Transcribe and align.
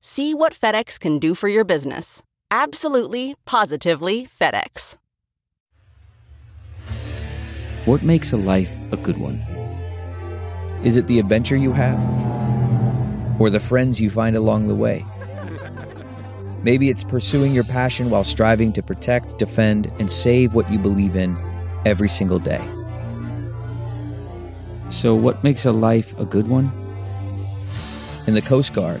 See 0.00 0.32
what 0.32 0.54
FedEx 0.54 0.98
can 1.00 1.18
do 1.18 1.34
for 1.34 1.48
your 1.48 1.64
business. 1.64 2.22
Absolutely, 2.50 3.34
positively 3.44 4.26
FedEx. 4.26 4.96
What 7.84 8.02
makes 8.02 8.32
a 8.32 8.36
life 8.36 8.70
a 8.92 8.96
good 8.96 9.18
one? 9.18 9.38
Is 10.84 10.96
it 10.96 11.08
the 11.08 11.18
adventure 11.18 11.56
you 11.56 11.72
have? 11.72 11.98
Or 13.40 13.50
the 13.50 13.60
friends 13.60 14.00
you 14.00 14.10
find 14.10 14.36
along 14.36 14.68
the 14.68 14.74
way? 14.74 15.04
Maybe 16.62 16.90
it's 16.90 17.02
pursuing 17.02 17.52
your 17.52 17.64
passion 17.64 18.10
while 18.10 18.24
striving 18.24 18.72
to 18.74 18.82
protect, 18.82 19.38
defend, 19.38 19.90
and 19.98 20.10
save 20.10 20.54
what 20.54 20.70
you 20.70 20.78
believe 20.78 21.16
in 21.16 21.36
every 21.84 22.08
single 22.08 22.38
day. 22.38 22.64
So, 24.90 25.14
what 25.14 25.42
makes 25.42 25.66
a 25.66 25.72
life 25.72 26.18
a 26.18 26.24
good 26.24 26.46
one? 26.46 26.70
In 28.26 28.34
the 28.34 28.42
Coast 28.42 28.74
Guard, 28.74 29.00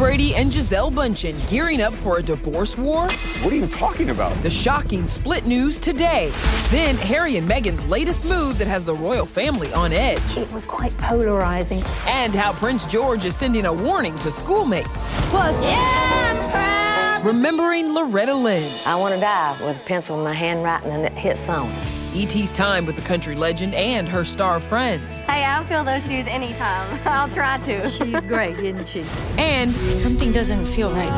Brady 0.00 0.34
and 0.34 0.50
Gisele 0.50 0.90
Bundchen 0.90 1.36
gearing 1.50 1.82
up 1.82 1.92
for 1.92 2.16
a 2.16 2.22
divorce 2.22 2.78
war? 2.78 3.10
What 3.42 3.52
are 3.52 3.56
you 3.56 3.66
talking 3.66 4.08
about? 4.08 4.34
The 4.40 4.48
shocking 4.48 5.06
split 5.06 5.44
news 5.44 5.78
today. 5.78 6.32
Then 6.70 6.96
Harry 6.96 7.36
and 7.36 7.46
Meghan's 7.46 7.86
latest 7.86 8.24
move 8.24 8.56
that 8.56 8.66
has 8.66 8.82
the 8.82 8.94
royal 8.94 9.26
family 9.26 9.70
on 9.74 9.92
edge. 9.92 10.38
It 10.38 10.50
was 10.52 10.64
quite 10.64 10.96
polarizing. 10.96 11.82
And 12.08 12.34
how 12.34 12.52
Prince 12.54 12.86
George 12.86 13.26
is 13.26 13.36
sending 13.36 13.66
a 13.66 13.72
warning 13.74 14.16
to 14.20 14.30
schoolmates. 14.30 15.10
Plus, 15.28 15.62
Yeah, 15.62 17.22
remembering 17.22 17.92
Loretta 17.92 18.34
Lynn. 18.34 18.72
I 18.86 18.96
want 18.96 19.14
to 19.14 19.20
die 19.20 19.54
with 19.62 19.76
a 19.76 19.80
pencil 19.80 20.16
in 20.16 20.24
my 20.24 20.32
handwriting 20.32 20.92
and 20.92 21.04
it 21.04 21.12
hit 21.12 21.36
song. 21.36 21.68
E.T.'s 22.14 22.50
time 22.50 22.86
with 22.86 22.96
the 22.96 23.02
country 23.02 23.36
legend 23.36 23.74
and 23.74 24.08
her 24.08 24.24
star 24.24 24.58
friends. 24.58 25.20
Hey, 25.20 25.44
I'll 25.44 25.64
fill 25.64 25.84
those 25.84 26.02
shoes 26.06 26.26
anytime. 26.26 27.00
I'll 27.04 27.28
try 27.28 27.58
to. 27.58 27.88
She's 27.88 28.18
great, 28.20 28.58
isn't 28.58 28.88
she? 28.88 29.04
And 29.38 29.72
Something 29.74 30.32
doesn't 30.32 30.64
feel 30.64 30.90
right. 30.92 31.10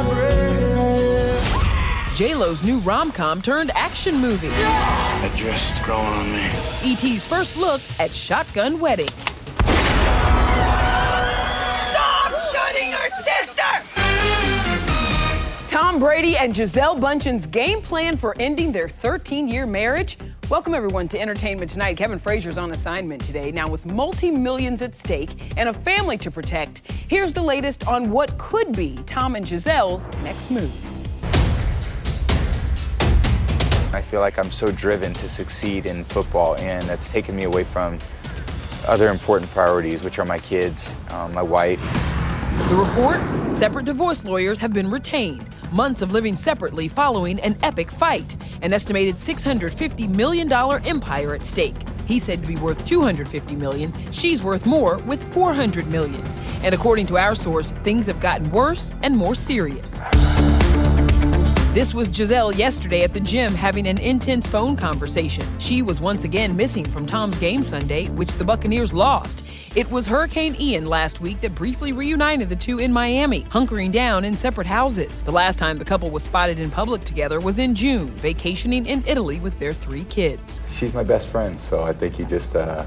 J-Lo's 2.14 2.62
new 2.62 2.78
rom-com 2.80 3.41
turned 3.41 3.70
action 3.75 4.16
movie. 4.20 4.48
That 4.48 5.34
dress 5.36 5.72
is 5.72 5.80
growing 5.80 6.06
on 6.06 6.30
me. 6.32 6.47
E.T.'s 6.84 7.26
first 7.26 7.56
look 7.56 7.80
at 7.98 8.12
Shotgun 8.12 8.78
Wedding. 8.78 9.09
Tom 15.72 15.99
Brady 15.99 16.37
and 16.37 16.55
Gisele 16.55 16.97
Bundchen's 16.97 17.47
game 17.47 17.81
plan 17.81 18.15
for 18.15 18.37
ending 18.38 18.72
their 18.72 18.91
13 18.91 19.49
year 19.49 19.65
marriage. 19.65 20.19
Welcome, 20.50 20.75
everyone, 20.75 21.09
to 21.09 21.19
Entertainment 21.19 21.71
Tonight. 21.71 21.97
Kevin 21.97 22.19
Frazier's 22.19 22.59
on 22.59 22.72
assignment 22.72 23.25
today. 23.25 23.50
Now, 23.50 23.66
with 23.71 23.87
multi 23.87 24.31
millions 24.31 24.83
at 24.83 24.94
stake 24.94 25.31
and 25.56 25.71
a 25.71 25.72
family 25.72 26.19
to 26.19 26.31
protect, 26.31 26.83
here's 27.09 27.33
the 27.33 27.41
latest 27.41 27.88
on 27.88 28.10
what 28.10 28.37
could 28.37 28.77
be 28.77 28.99
Tom 29.06 29.34
and 29.34 29.47
Gisele's 29.47 30.09
next 30.22 30.50
moves. 30.50 31.00
I 33.94 34.03
feel 34.03 34.21
like 34.21 34.39
I'm 34.39 34.50
so 34.50 34.71
driven 34.72 35.15
to 35.15 35.27
succeed 35.27 35.87
in 35.87 36.04
football, 36.04 36.54
and 36.56 36.87
that's 36.87 37.09
taken 37.09 37.34
me 37.34 37.44
away 37.44 37.65
from 37.65 37.99
other 38.87 39.09
important 39.09 39.50
priorities, 39.53 40.03
which 40.03 40.19
are 40.19 40.27
my 40.27 40.39
kids, 40.39 40.94
um, 41.12 41.33
my 41.33 41.41
wife. 41.41 41.81
The 42.69 42.77
report 42.77 43.50
separate 43.50 43.87
divorce 43.87 44.22
lawyers 44.27 44.59
have 44.59 44.75
been 44.75 44.91
retained. 44.91 45.49
Months 45.72 46.03
of 46.03 46.12
living 46.12 46.37
separately 46.37 46.87
following 46.87 47.41
an 47.41 47.56
epic 47.62 47.91
fight. 47.91 48.37
An 48.60 48.75
estimated 48.75 49.15
$650 49.15 50.15
million 50.15 50.53
empire 50.53 51.34
at 51.34 51.47
stake. 51.47 51.77
He's 52.06 52.22
said 52.22 52.43
to 52.43 52.47
be 52.47 52.56
worth 52.56 52.84
250 52.84 53.56
million. 53.56 53.91
She's 54.10 54.43
worth 54.43 54.66
more 54.66 54.99
with 54.99 55.22
400 55.33 55.87
million. 55.87 56.22
And 56.62 56.75
according 56.75 57.06
to 57.06 57.16
our 57.16 57.34
source, 57.34 57.71
things 57.84 58.05
have 58.05 58.21
gotten 58.21 58.50
worse 58.50 58.93
and 59.03 59.16
more 59.16 59.34
serious. 59.34 59.99
This 61.72 61.94
was 61.94 62.10
Gisele 62.10 62.53
yesterday 62.53 63.00
at 63.00 63.15
the 63.15 63.21
gym 63.21 63.55
having 63.55 63.87
an 63.87 63.97
intense 63.97 64.47
phone 64.47 64.77
conversation. 64.77 65.43
She 65.59 65.81
was 65.81 66.03
once 66.03 66.25
again 66.25 66.55
missing 66.55 66.84
from 66.84 67.06
Tom's 67.06 67.38
game 67.38 67.62
Sunday, 67.62 68.09
which 68.10 68.31
the 68.33 68.44
Buccaneers 68.44 68.93
lost. 68.93 69.43
It 69.75 69.91
was 69.91 70.06
Hurricane 70.06 70.55
Ian 70.60 70.84
last 70.84 71.22
week 71.22 71.41
that 71.41 71.55
briefly 71.55 71.93
reunited 71.93 72.50
the 72.50 72.56
two 72.56 72.78
in 72.78 72.93
Miami, 72.93 73.44
hunkering 73.44 73.91
down 73.91 74.22
in 74.27 74.37
separate 74.37 74.66
houses. 74.66 75.22
The 75.22 75.33
last 75.33 75.59
time 75.59 75.78
the 75.78 75.84
couple 75.87 76.10
was 76.10 76.22
spotted 76.22 76.59
in 76.59 76.71
public 76.71 77.05
together 77.05 77.41
was 77.41 77.59
in 77.59 77.75
June, 77.75 78.09
vacationing 78.09 78.84
in 78.84 79.03
Italy 79.06 79.41
with 79.41 79.59
their 79.59 79.72
three 79.72 80.04
kids. 80.04 80.60
She's 80.69 80.93
my 80.93 81.03
best 81.03 81.28
friend, 81.28 81.59
so 81.59 81.84
I 81.84 81.94
think 81.94 82.19
you 82.19 82.27
just, 82.27 82.54
uh, 82.54 82.84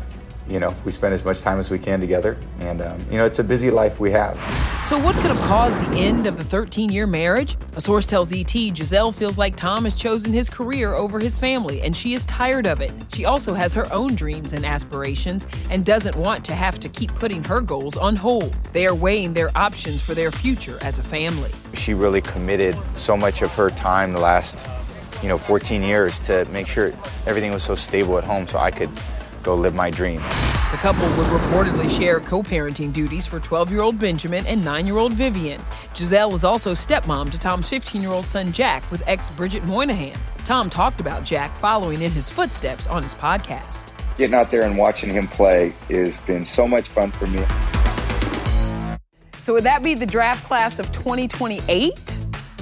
you 0.48 0.60
know, 0.60 0.76
we 0.86 0.92
spend 0.92 1.14
as 1.14 1.26
much 1.26 1.42
time 1.42 1.60
as 1.60 1.70
we 1.70 1.80
can 1.80 2.00
together, 2.00 2.38
and 2.60 2.82
um, 2.82 3.00
you 3.10 3.18
know, 3.18 3.26
it's 3.26 3.40
a 3.40 3.44
busy 3.44 3.72
life 3.72 4.00
we 4.00 4.12
have. 4.12 4.38
So, 4.86 5.00
what 5.00 5.16
could 5.16 5.32
have 5.32 5.42
caused 5.48 5.80
the 5.80 5.98
end 5.98 6.28
of 6.28 6.38
the 6.38 6.44
13 6.44 6.92
year 6.92 7.08
marriage? 7.08 7.58
A 7.76 7.82
source 7.82 8.06
tells 8.06 8.32
ET 8.32 8.54
Gisele 8.54 9.12
feels 9.12 9.38
like 9.38 9.56
Tom 9.56 9.86
has 9.86 9.96
chosen 9.96 10.32
his 10.32 10.50
career 10.50 10.94
over 10.94 11.20
his 11.20 11.40
family, 11.40 11.82
and 11.82 11.96
she 11.96 12.14
is 12.14 12.26
tired 12.28 12.68
of 12.68 12.82
it. 12.82 12.94
She 13.12 13.26
also 13.26 13.56
has 13.56 13.74
her 13.74 13.92
own 13.92 14.14
dreams 14.14 14.54
and 14.54 14.64
aspirations 14.64 15.48
and 15.72 15.84
doesn't 15.84 16.16
want 16.16 16.46
to 16.46 16.54
have 16.54 16.80
to 16.80 16.90
keep 16.90 17.14
putting 17.16 17.44
her 17.46 17.62
goals 17.62 17.98
on 17.98 18.16
hold. 18.16 18.54
They 18.74 18.86
are 18.86 18.96
weighing 18.96 19.34
their 19.34 19.50
options 19.58 20.04
for 20.04 20.14
their 20.14 20.32
future 20.32 20.78
as 20.82 21.00
a 21.00 21.04
family. 21.04 21.52
She 21.74 21.96
really 21.96 22.22
committed 22.22 22.78
so 22.96 23.18
much 23.18 23.42
of 23.42 23.52
her 23.56 23.72
time 23.72 24.14
the 24.14 24.22
last, 24.22 24.68
you 25.24 25.30
know, 25.30 25.40
14 25.40 25.82
years 25.82 26.20
to 26.20 26.46
make 26.52 26.68
sure 26.68 26.94
everything 27.26 27.52
was 27.52 27.64
so 27.64 27.74
stable 27.74 28.20
at 28.20 28.24
home, 28.24 28.48
so 28.48 28.60
I 28.60 28.70
could 28.70 28.92
go 29.46 29.56
live 29.56 29.76
my 29.76 29.90
dream. 29.90 30.18
The 30.72 30.82
couple 30.82 31.08
would 31.16 31.28
reportedly 31.28 31.90
share 31.90 32.20
co 32.20 32.42
parenting 32.42 32.92
duties 32.92 33.26
for 33.26 33.40
12 33.40 33.72
year 33.72 33.82
old 33.82 33.98
Benjamin 33.98 34.46
and 34.48 34.66
9 34.66 34.86
year 34.86 34.98
old 34.98 35.14
Vivian. 35.14 35.62
Gisele 35.94 36.34
is 36.34 36.44
also 36.44 36.72
stepmom 36.72 37.30
to 37.32 37.40
Tom's 37.40 37.70
15 37.70 38.02
year 38.02 38.12
old 38.12 38.26
son 38.26 38.52
Jack 38.52 38.90
with 38.92 39.08
ex 39.08 39.30
Bridget 39.30 39.64
Moynahan. 39.64 40.18
Tom 40.44 40.70
talked 40.70 41.00
about 41.00 41.24
Jack 41.24 41.56
following 41.56 42.02
in 42.02 42.12
his 42.12 42.30
footsteps 42.30 42.88
on 42.88 43.04
his 43.04 43.16
podcast. 43.16 43.94
Getting 44.18 44.34
out 44.34 44.50
there 44.50 44.64
and 44.64 44.78
watching 44.78 45.10
him 45.10 45.28
play 45.28 45.74
has 45.90 46.18
been 46.22 46.46
so 46.46 46.68
much 46.68 46.88
fun 46.90 47.12
for 47.12 47.28
me. 47.28 47.46
So, 49.40 49.54
would 49.54 49.64
that 49.64 49.84
be 49.84 49.94
the 49.94 50.08
draft 50.08 50.44
class 50.46 50.80
of 50.80 50.92
2028? 50.92 52.15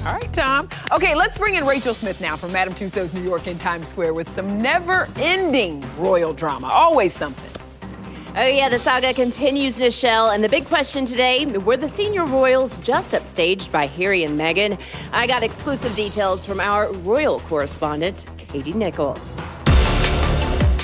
All 0.06 0.12
right, 0.12 0.34
Tom. 0.34 0.68
Okay, 0.92 1.16
let's 1.16 1.38
bring 1.38 1.56
in 1.56 1.66
Rachel 1.66 1.94
Smith 1.94 2.20
now 2.20 2.36
from 2.36 2.52
Madame 2.52 2.74
Tussauds 2.74 3.14
New 3.14 3.24
York 3.24 3.48
in 3.48 3.58
Times 3.58 3.88
Square 3.88 4.16
with 4.16 4.28
some 4.28 4.62
never 4.62 5.08
ending 5.16 5.82
royal 5.98 6.34
drama. 6.34 6.68
Always 6.68 7.14
something. 7.14 7.50
Oh, 8.36 8.46
yeah, 8.46 8.68
the 8.68 8.80
saga 8.80 9.14
continues, 9.14 9.80
Nischelle. 9.80 10.36
And 10.36 10.44
the 10.44 10.50
big 10.50 10.66
question 10.66 11.06
today 11.06 11.46
were 11.46 11.78
the 11.78 11.88
senior 11.88 12.26
royals 12.26 12.78
just 12.80 13.12
upstaged 13.12 13.72
by 13.72 13.86
Harry 13.86 14.26
and 14.26 14.38
Meghan? 14.38 14.78
I 15.14 15.26
got 15.26 15.42
exclusive 15.42 15.96
details 15.96 16.46
from 16.46 16.60
our 16.60 16.92
royal 16.92 17.40
correspondent, 17.42 18.26
Katie 18.50 18.74
Nichol. 18.74 19.18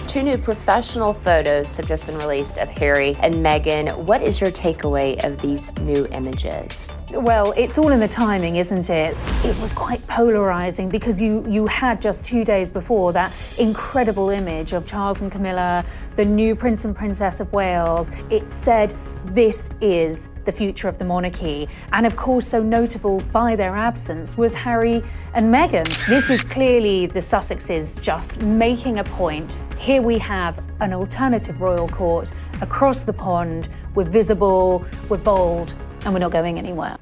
Two 0.07 0.23
new 0.23 0.37
professional 0.37 1.13
photos 1.13 1.75
have 1.75 1.87
just 1.87 2.05
been 2.05 2.17
released 2.17 2.57
of 2.57 2.69
Harry 2.69 3.17
and 3.19 3.35
Meghan. 3.35 3.97
What 4.05 4.21
is 4.21 4.39
your 4.39 4.51
takeaway 4.51 5.21
of 5.25 5.41
these 5.41 5.77
new 5.79 6.07
images? 6.13 6.93
Well, 7.11 7.53
it's 7.57 7.79
all 7.79 7.89
in 7.89 7.99
the 7.99 8.07
timing, 8.07 8.57
isn't 8.57 8.89
it? 8.91 9.17
It 9.43 9.59
was 9.59 9.73
quite 9.73 10.05
polarizing 10.05 10.89
because 10.89 11.19
you 11.19 11.43
you 11.47 11.65
had 11.65 12.01
just 12.01 12.23
2 12.23 12.45
days 12.45 12.71
before 12.71 13.13
that 13.13 13.33
incredible 13.59 14.29
image 14.29 14.73
of 14.73 14.85
Charles 14.85 15.21
and 15.21 15.31
Camilla, 15.31 15.83
the 16.15 16.25
new 16.25 16.55
prince 16.55 16.85
and 16.85 16.95
princess 16.95 17.39
of 17.39 17.51
Wales. 17.51 18.11
It 18.29 18.51
said 18.51 18.93
this 19.25 19.71
is 19.81 20.29
the 20.45 20.51
future 20.51 20.87
of 20.87 20.99
the 20.99 21.05
monarchy. 21.05 21.67
And 21.93 22.05
of 22.05 22.15
course, 22.15 22.47
so 22.47 22.61
notable 22.61 23.21
by 23.31 23.55
their 23.55 23.75
absence 23.75 24.37
was 24.37 24.53
Harry 24.53 25.03
and 25.33 25.53
Meghan. 25.53 25.87
This 26.07 26.29
is 26.29 26.43
clearly 26.43 27.07
the 27.07 27.19
Sussexes 27.19 27.99
just 27.99 28.41
making 28.43 28.99
a 28.99 29.03
point. 29.03 29.57
Here 29.77 30.01
we 30.01 30.19
have 30.19 30.61
an 30.79 30.93
alternative 30.93 31.59
royal 31.59 31.89
court 31.89 32.31
across 32.61 32.99
the 32.99 33.13
pond. 33.13 33.67
We're 33.95 34.05
visible, 34.05 34.85
we're 35.09 35.17
bold, 35.17 35.75
and 36.05 36.13
we're 36.13 36.19
not 36.19 36.31
going 36.31 36.57
anywhere. 36.57 36.97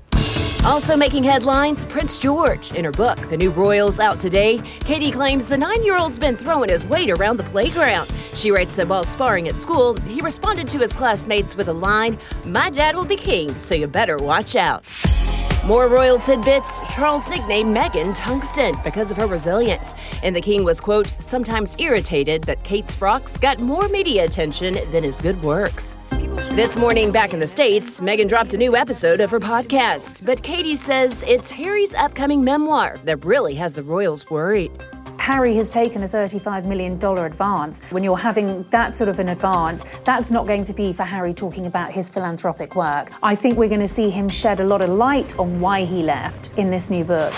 Also 0.66 0.98
making 0.98 1.24
headlines, 1.24 1.86
Prince 1.86 2.18
George. 2.18 2.74
In 2.74 2.84
her 2.84 2.92
book, 2.92 3.18
The 3.30 3.38
New 3.38 3.52
Royals, 3.52 4.00
out 4.00 4.20
today, 4.20 4.58
Katie 4.82 5.12
claims 5.12 5.48
the 5.48 5.58
nine 5.58 5.82
year 5.84 5.98
old's 5.98 6.20
been 6.20 6.36
throwing 6.36 6.70
his 6.70 6.86
weight 6.86 7.10
around 7.10 7.38
the 7.38 7.44
playground. 7.44 8.12
She 8.34 8.52
writes 8.52 8.76
that 8.76 8.88
while 8.88 9.06
sparring 9.06 9.48
at 9.48 9.56
school, 9.56 9.96
he 10.02 10.20
responded 10.20 10.68
to 10.70 10.80
his 10.80 10.92
classmates 10.92 11.56
with 11.56 11.70
a 11.70 11.74
line 11.74 12.20
My 12.46 12.70
dad 12.70 12.96
will 12.96 13.06
be 13.06 13.16
king, 13.16 13.58
so 13.58 13.76
you 13.76 13.88
better 13.88 14.18
watch 14.18 14.56
out. 14.56 14.84
More 15.66 15.88
royal 15.88 16.20
tidbits. 16.20 16.80
Charles 16.94 17.30
nicknamed 17.30 17.76
Meghan 17.76 18.16
Tungsten 18.16 18.74
because 18.84 19.12
of 19.12 19.18
her 19.18 19.28
resilience. 19.28 19.94
And 20.24 20.36
the 20.36 20.42
king 20.42 20.64
was, 20.64 20.80
quote, 20.80 21.08
sometimes 21.20 21.78
irritated 21.80 22.44
that 22.44 22.64
Kate's 22.64 22.96
frocks 22.96 23.38
got 23.38 23.60
more 23.60 23.88
media 23.90 24.26
attention 24.26 24.76
than 24.92 25.04
his 25.04 25.20
good 25.20 25.42
works. 25.44 25.98
This 26.58 26.76
morning, 26.76 27.12
back 27.12 27.36
in 27.36 27.40
the 27.40 27.48
States, 27.48 28.00
Meghan 28.00 28.28
dropped 28.28 28.56
a 28.56 28.58
new 28.58 28.76
episode 28.76 29.22
of 29.22 29.30
her 29.30 29.40
podcast. 29.40 30.26
But 30.26 30.42
Katie 30.42 30.76
says 30.76 31.24
it's 31.28 31.52
Harry's 31.52 31.94
upcoming 31.94 32.44
memoir 32.44 32.98
that 33.04 33.24
really 33.24 33.54
has 33.54 33.74
the 33.74 33.84
royals 33.84 34.28
worried. 34.32 34.72
Harry 35.20 35.54
has 35.54 35.70
taken 35.70 36.02
a 36.02 36.10
$35 36.10 36.66
million 36.66 36.96
advance. 36.96 37.84
When 37.92 38.02
you're 38.02 38.18
having 38.18 38.64
that 38.72 38.96
sort 38.96 39.08
of 39.08 39.20
an 39.20 39.30
advance, 39.30 39.86
that's 40.04 40.32
not 40.32 40.48
going 40.48 40.64
to 40.64 40.74
be 40.74 40.94
for 40.94 41.04
Harry 41.04 41.32
talking 41.32 41.68
about 41.68 41.92
his 41.92 42.10
philanthropic 42.10 42.76
work. 42.76 43.12
I 43.22 43.36
think 43.36 43.56
we're 43.56 43.70
going 43.70 43.82
to 43.82 43.88
see 43.88 44.10
him 44.10 44.28
shed 44.28 44.60
a 44.60 44.66
lot 44.66 44.82
of 44.82 44.90
light 44.90 45.38
on 45.38 45.62
why 45.62 45.86
he 45.86 46.02
left 46.02 46.50
in 46.58 46.72
this 46.72 46.90
new 46.90 47.04
book. 47.04 47.36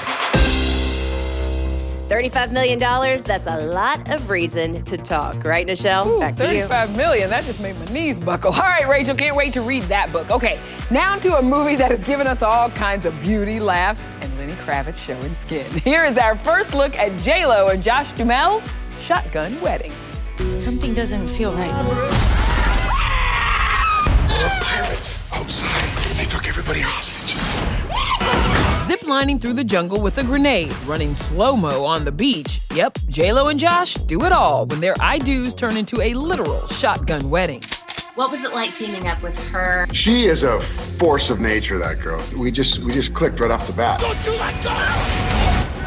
$35 2.10 2.52
million, 2.52 2.80
that's 2.80 3.48
a 3.48 3.68
lot 3.68 4.10
of 4.10 4.30
reason 4.30 4.84
to 4.86 4.98
talk, 4.98 5.44
right, 5.46 5.66
Nischelle? 5.68 6.06
Ooh, 6.08 6.20
Back 6.20 6.36
to 6.38 6.44
you. 6.44 6.66
35 6.66 6.98
million. 6.98 7.30
That 7.30 7.44
just 7.44 7.62
made 7.62 7.78
my 7.80 7.86
knees 7.86 8.18
buckle. 8.18 8.52
All 8.52 8.60
right, 8.62 8.88
Rachel, 8.88 9.16
can't 9.16 9.36
wait 9.36 9.54
to 9.54 9.62
read 9.62 9.84
that 9.84 10.12
book. 10.12 10.32
Okay, 10.32 10.60
now 10.90 11.18
to 11.18 11.38
a 11.38 11.42
movie 11.42 11.76
that 11.76 11.92
has 11.92 12.04
given 12.04 12.26
us 12.26 12.42
all 12.42 12.70
kinds 12.72 13.06
of 13.06 13.20
beauty, 13.22 13.60
laughs, 13.60 14.10
and 14.22 14.38
Lenny 14.38 14.54
Kravitz 14.54 14.96
showing 14.98 15.34
skin. 15.36 15.70
Here 15.72 16.04
is 16.06 16.18
our 16.18 16.36
first 16.36 16.74
look 16.74 16.98
at 16.98 17.16
J-Lo 17.22 17.68
and 17.68 17.84
Josh 17.84 18.08
Duhamel's 18.14 18.70
Shotgun 19.00 19.60
Wedding. 19.62 19.94
Something 20.60 20.94
doesn't 20.96 21.28
feel 21.28 21.54
right. 21.54 22.38
There 24.30 24.46
are 24.46 24.60
pirates 24.62 25.18
outside, 25.34 26.10
and 26.12 26.20
they 26.20 26.26
took 26.26 26.48
everybody 26.48 26.82
hostage. 26.82 27.36
Ziplining 28.88 29.42
through 29.42 29.54
the 29.54 29.64
jungle 29.64 30.02
with 30.02 30.20
a 30.20 30.24
grenade, 30.24 30.72
running 30.86 31.16
slow 31.16 31.56
mo 31.56 31.84
on 31.84 32.06
the 32.06 32.12
beach. 32.12 32.62
Yep, 32.76 33.00
J-Lo 33.08 33.48
and 33.48 33.60
Josh 33.60 33.96
do 33.96 34.24
it 34.26 34.32
all 34.32 34.68
when 34.68 34.82
their 34.82 34.94
I 35.00 35.18
do's 35.18 35.56
turn 35.56 35.78
into 35.78 36.00
a 36.02 36.14
literal 36.14 36.68
shotgun 36.68 37.32
wedding. 37.32 37.64
What 38.14 38.30
was 38.30 38.44
it 38.44 38.54
like 38.54 38.72
teaming 38.74 39.08
up 39.08 39.24
with 39.24 39.38
her? 39.50 39.88
She 39.94 40.26
is 40.26 40.44
a 40.44 40.60
force 40.60 41.32
of 41.32 41.40
nature, 41.40 41.80
that 41.80 42.00
girl. 42.00 42.24
We 42.38 42.52
just 42.52 42.80
we 42.80 42.94
just 42.94 43.16
clicked 43.16 43.40
right 43.40 43.50
off 43.50 43.66
the 43.66 43.74
bat. 43.74 44.00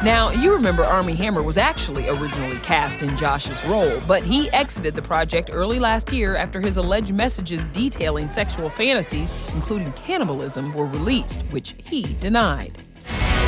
Now, 0.02 0.30
you 0.30 0.52
remember 0.52 0.84
Armie 0.84 1.14
Hammer 1.14 1.44
was 1.44 1.56
actually 1.56 2.08
originally 2.08 2.58
cast 2.58 3.04
in 3.04 3.16
Josh's 3.16 3.64
role, 3.70 4.00
but 4.08 4.24
he 4.24 4.50
exited 4.50 4.96
the 4.96 5.02
project 5.02 5.48
early 5.52 5.78
last 5.78 6.12
year 6.12 6.34
after 6.34 6.60
his 6.60 6.76
alleged 6.76 7.14
messages 7.14 7.66
detailing 7.66 8.28
sexual 8.28 8.68
fantasies, 8.68 9.48
including 9.54 9.92
cannibalism, 9.92 10.74
were 10.74 10.86
released, 10.86 11.42
which 11.50 11.76
he 11.84 12.14
denied. 12.14 12.78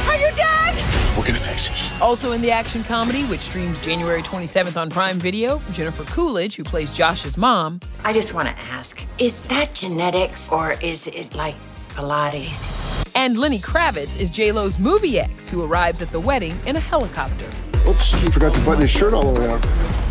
Are 0.06 0.16
you 0.16 0.30
done? 0.36 0.76
We're 1.18 1.26
gonna 1.26 1.40
fix 1.40 1.70
this. 1.70 1.90
Also 2.00 2.30
in 2.30 2.40
the 2.40 2.52
action 2.52 2.84
comedy, 2.84 3.24
which 3.24 3.40
streams 3.40 3.76
January 3.82 4.22
27th 4.22 4.80
on 4.80 4.90
Prime 4.90 5.18
Video, 5.18 5.60
Jennifer 5.72 6.04
Coolidge, 6.04 6.54
who 6.54 6.62
plays 6.62 6.92
Josh's 6.92 7.36
mom, 7.36 7.80
I 8.04 8.12
just 8.12 8.32
want 8.32 8.46
to 8.46 8.56
ask 8.56 9.04
is 9.18 9.40
that 9.48 9.74
genetics 9.74 10.52
or 10.52 10.74
is 10.80 11.08
it 11.08 11.34
like 11.34 11.56
Pilates? 11.88 12.83
And 13.14 13.38
Lenny 13.38 13.58
Kravitz 13.58 14.19
is 14.19 14.31
J-Lo's 14.31 14.78
movie 14.78 15.19
ex, 15.19 15.49
who 15.49 15.62
arrives 15.62 16.02
at 16.02 16.11
the 16.11 16.20
wedding 16.20 16.58
in 16.66 16.76
a 16.76 16.81
helicopter. 16.81 17.49
Oops, 17.88 18.14
he 18.14 18.31
forgot 18.31 18.55
to 18.55 18.61
button 18.62 18.82
his 18.82 18.90
shirt 18.90 19.14
all 19.14 19.32
the 19.32 19.40
way 19.40 19.49
up. 19.49 20.03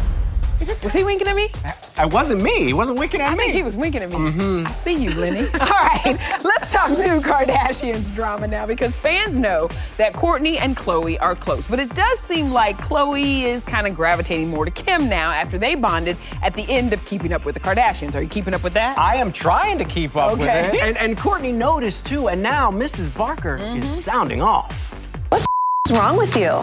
Was 0.59 0.93
he 0.93 1.03
winking 1.03 1.27
at 1.27 1.35
me? 1.35 1.49
It 1.97 2.11
wasn't 2.11 2.41
me. 2.41 2.65
He 2.65 2.73
wasn't 2.73 2.97
winking 2.99 3.21
at 3.21 3.29
I 3.29 3.35
me. 3.35 3.43
think 3.45 3.53
he 3.55 3.63
was 3.63 3.75
winking 3.75 4.01
at 4.01 4.09
me. 4.09 4.15
Mm-hmm. 4.15 4.67
I 4.67 4.71
see 4.71 4.93
you, 4.95 5.11
Lenny. 5.11 5.39
All 5.59 5.67
right, 5.67 6.17
let's 6.43 6.71
talk 6.73 6.89
new 6.91 7.21
Kardashians 7.21 8.13
drama 8.13 8.47
now 8.47 8.65
because 8.65 8.97
fans 8.97 9.37
know 9.37 9.69
that 9.97 10.13
Kourtney 10.13 10.57
and 10.59 10.75
Khloé 10.77 11.17
are 11.21 11.35
close. 11.35 11.67
But 11.67 11.79
it 11.79 11.93
does 11.95 12.19
seem 12.19 12.51
like 12.51 12.77
Khloé 12.77 13.43
is 13.43 13.63
kind 13.63 13.87
of 13.87 13.95
gravitating 13.95 14.49
more 14.49 14.65
to 14.65 14.71
Kim 14.71 15.07
now 15.09 15.31
after 15.31 15.57
they 15.57 15.75
bonded 15.75 16.17
at 16.41 16.53
the 16.53 16.63
end 16.69 16.93
of 16.93 17.03
Keeping 17.05 17.33
Up 17.33 17.45
with 17.45 17.55
the 17.55 17.61
Kardashians. 17.61 18.15
Are 18.15 18.21
you 18.21 18.29
keeping 18.29 18.53
up 18.53 18.63
with 18.63 18.73
that? 18.73 18.97
I 18.97 19.15
am 19.17 19.31
trying 19.31 19.77
to 19.79 19.85
keep 19.85 20.15
up 20.15 20.31
with 20.33 20.41
Okay. 20.41 20.77
it. 20.77 20.83
And, 20.83 20.97
and 20.97 21.17
Kourtney 21.17 21.53
noticed 21.53 22.05
too, 22.05 22.27
and 22.29 22.41
now 22.41 22.71
Mrs. 22.71 23.15
Barker 23.15 23.57
is 23.57 24.03
sounding 24.03 24.41
off. 24.41 24.71
What's 25.29 25.45
wrong 25.91 26.17
with 26.17 26.35
you? 26.35 26.61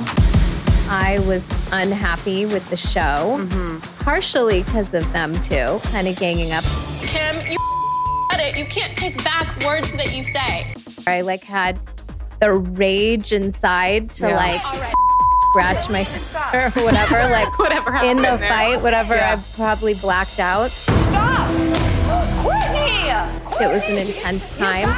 I 0.92 1.20
was 1.26 1.46
unhappy 1.70 2.46
with 2.46 2.68
the 2.68 2.76
show, 2.76 3.38
mm-hmm. 3.38 3.78
partially 4.02 4.64
because 4.64 4.92
of 4.92 5.10
them 5.12 5.40
too, 5.40 5.78
kind 5.84 6.08
of 6.08 6.18
ganging 6.18 6.50
up. 6.50 6.64
Kim, 7.00 7.36
you 7.48 7.56
said 8.32 8.40
it. 8.40 8.58
You 8.58 8.64
can't 8.66 8.96
take 8.96 9.22
back 9.22 9.46
words 9.64 9.92
that 9.92 10.12
you 10.16 10.24
say. 10.24 10.74
I 11.06 11.20
like 11.20 11.44
had 11.44 11.78
the 12.40 12.52
rage 12.52 13.32
inside 13.32 14.10
to 14.12 14.28
Yeah. 14.30 14.36
like 14.36 14.84
scratch 15.50 15.88
my 15.90 16.02
sister 16.02 16.38
or 16.76 16.84
whatever, 16.84 17.22
like 17.28 17.56
Whatever 17.58 17.90
in 18.04 18.16
the 18.18 18.24
happened 18.24 18.42
there. 18.42 18.48
fight, 18.48 18.82
whatever. 18.82 19.14
Yeah. 19.14 19.40
I 19.40 19.54
probably 19.56 19.94
blacked 19.94 20.40
out. 20.40 20.70
Stop! 20.72 21.50
Kourtney! 22.42 23.60
It 23.60 23.68
was 23.68 23.82
an 23.84 23.96
intense 23.98 24.56
time. 24.56 24.88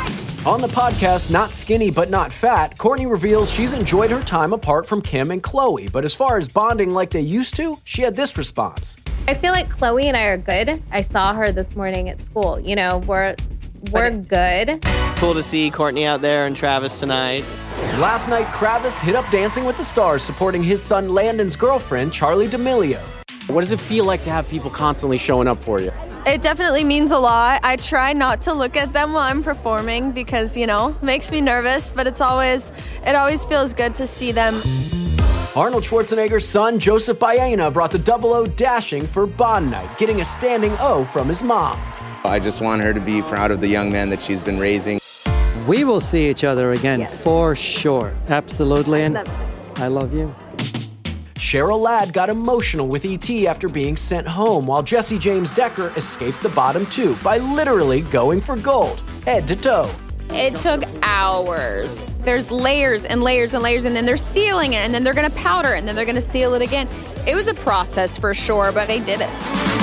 On 0.45 0.61
the 0.61 0.67
podcast, 0.67 1.31
Not 1.31 1.53
Skinny 1.53 1.89
But 1.89 2.11
Not 2.11 2.33
Fat, 2.33 2.77
Kourtney 2.77 3.09
reveals 3.09 3.49
she's 3.49 3.75
enjoyed 3.75 4.11
her 4.11 4.21
time 4.21 4.53
apart 4.53 4.85
from 4.85 5.01
Kim 5.01 5.31
and 5.31 5.41
Khloé, 5.41 5.91
but 5.93 6.05
as 6.05 6.17
far 6.17 6.37
as 6.37 6.49
bonding 6.49 6.91
like 6.91 7.11
they 7.11 7.21
used 7.21 7.55
to, 7.59 7.79
she 7.85 8.03
had 8.03 8.17
this 8.17 8.37
response. 8.37 8.97
I 9.29 9.35
feel 9.35 9.53
like 9.53 9.69
Khloé 9.69 10.07
and 10.07 10.17
I 10.17 10.25
are 10.25 10.37
good. 10.37 10.83
I 10.91 11.01
saw 11.03 11.33
her 11.33 11.53
this 11.53 11.77
morning 11.77 12.09
at 12.09 12.21
school. 12.21 12.59
You 12.59 12.75
know, 12.75 12.99
we're 13.07 13.37
we're 13.93 14.11
good. 14.11 14.83
Cool 15.15 15.35
to 15.35 15.45
see 15.45 15.71
Kourtney 15.71 16.07
out 16.07 16.23
there 16.23 16.47
and 16.47 16.57
Travis 16.57 16.99
tonight. 16.99 17.45
Last 18.01 18.27
night, 18.27 18.53
Travis 18.53 18.99
hit 18.99 19.15
up 19.15 19.31
Dancing 19.31 19.65
with 19.65 19.77
the 19.77 19.85
Stars 19.85 20.25
supporting 20.25 20.63
his 20.65 20.83
son 20.83 21.11
Landon's 21.15 21.55
girlfriend, 21.55 22.11
Charli 22.11 22.51
D'Amelio. 22.51 23.01
What 23.47 23.61
does 23.61 23.71
it 23.71 23.79
feel 23.79 24.05
like 24.05 24.25
to 24.25 24.31
have 24.31 24.49
people 24.49 24.71
constantly 24.71 25.19
showing 25.19 25.47
up 25.47 25.59
for 25.59 25.81
you? 25.81 25.93
It 26.25 26.41
definitely 26.41 26.85
means 26.85 27.11
a 27.11 27.19
lot. 27.19 27.61
I 27.65 27.75
try 27.75 28.13
not 28.13 28.43
to 28.43 28.53
look 28.55 28.77
at 28.77 28.93
them 28.93 29.13
while 29.13 29.25
I'm 29.25 29.43
performing 29.43 30.13
because, 30.13 30.57
you 30.57 30.69
know, 30.69 30.97
makes 31.03 31.33
me 31.33 31.41
nervous, 31.41 31.91
but 31.91 32.07
it's 32.07 32.21
always 32.21 32.71
it 33.05 33.17
always 33.17 33.45
feels 33.45 33.75
good 33.75 33.97
to 33.97 34.07
see 34.07 34.31
them. 34.31 34.63
Arnold 35.57 35.83
Schwarzenegger's 35.83 36.47
son, 36.47 36.79
Joseph 36.79 37.19
Baena, 37.19 37.73
brought 37.73 37.91
the 37.91 37.99
double 37.99 38.33
O 38.33 38.47
dashing 38.47 39.05
for 39.05 39.27
Bond 39.27 39.71
Night, 39.71 39.99
getting 39.99 40.21
a 40.21 40.25
standing 40.25 40.77
O 40.79 41.05
from 41.05 41.27
his 41.27 41.43
mom. 41.43 41.79
I 42.25 42.39
just 42.39 42.63
want 42.63 42.83
her 42.83 42.95
to 42.95 43.01
be 43.01 43.21
proud 43.23 43.51
of 43.51 43.61
the 43.61 43.69
young 43.69 43.91
man 43.91 44.09
that 44.11 44.23
she's 44.23 44.41
been 44.41 44.61
raising. 44.61 45.01
We 45.67 45.83
will 45.83 46.01
see 46.01 46.31
each 46.31 46.45
other 46.45 46.73
again 46.73 47.09
for 47.09 47.57
sure. 47.57 48.15
Absolutely. 48.29 49.03
And 49.03 49.19
I 49.77 49.89
love 49.89 50.15
you. 50.15 50.33
Cheryl 51.43 51.83
Ladd 51.83 52.13
got 52.13 52.29
emotional 52.29 52.87
with 52.87 53.05
E.T. 53.05 53.49
after 53.49 53.69
being 53.69 53.97
sent 53.97 54.29
home, 54.29 54.65
while 54.65 54.81
Jessie 54.81 55.19
James 55.19 55.51
Decker 55.51 55.93
escaped 55.97 56.41
the 56.41 56.49
bottom 56.51 56.87
two 56.87 57.17
by 57.17 57.39
literally 57.39 58.03
going 58.03 58.41
for 58.41 58.57
gold, 58.57 59.03
head 59.25 59.49
to 59.49 59.57
toe. 59.57 59.91
It 60.31 60.55
took 60.55 60.85
hours. 61.03 62.21
There's 62.21 62.53
layers 62.53 63.07
and 63.07 63.25
layers 63.25 63.55
and 63.55 63.63
layers, 63.63 63.85
and 63.85 63.95
then 63.95 64.07
they're 64.07 64.17
sealing 64.17 64.75
it, 64.75 64.85
and 64.85 64.95
then 64.95 65.03
they're 65.03 65.15
gonna 65.15 65.31
powder 65.31 65.75
it, 65.75 65.81
and 65.81 65.89
then 65.89 65.97
they're 65.97 66.07
gonna 66.07 66.21
seal 66.21 66.55
it 66.55 66.63
again. 66.63 66.89
It 67.27 67.35
was 67.35 67.49
a 67.49 67.55
process 67.55 68.17
for 68.17 68.33
sure, 68.35 68.71
but 68.71 68.87
they 68.87 69.01
did 69.01 69.21
it. 69.21 69.82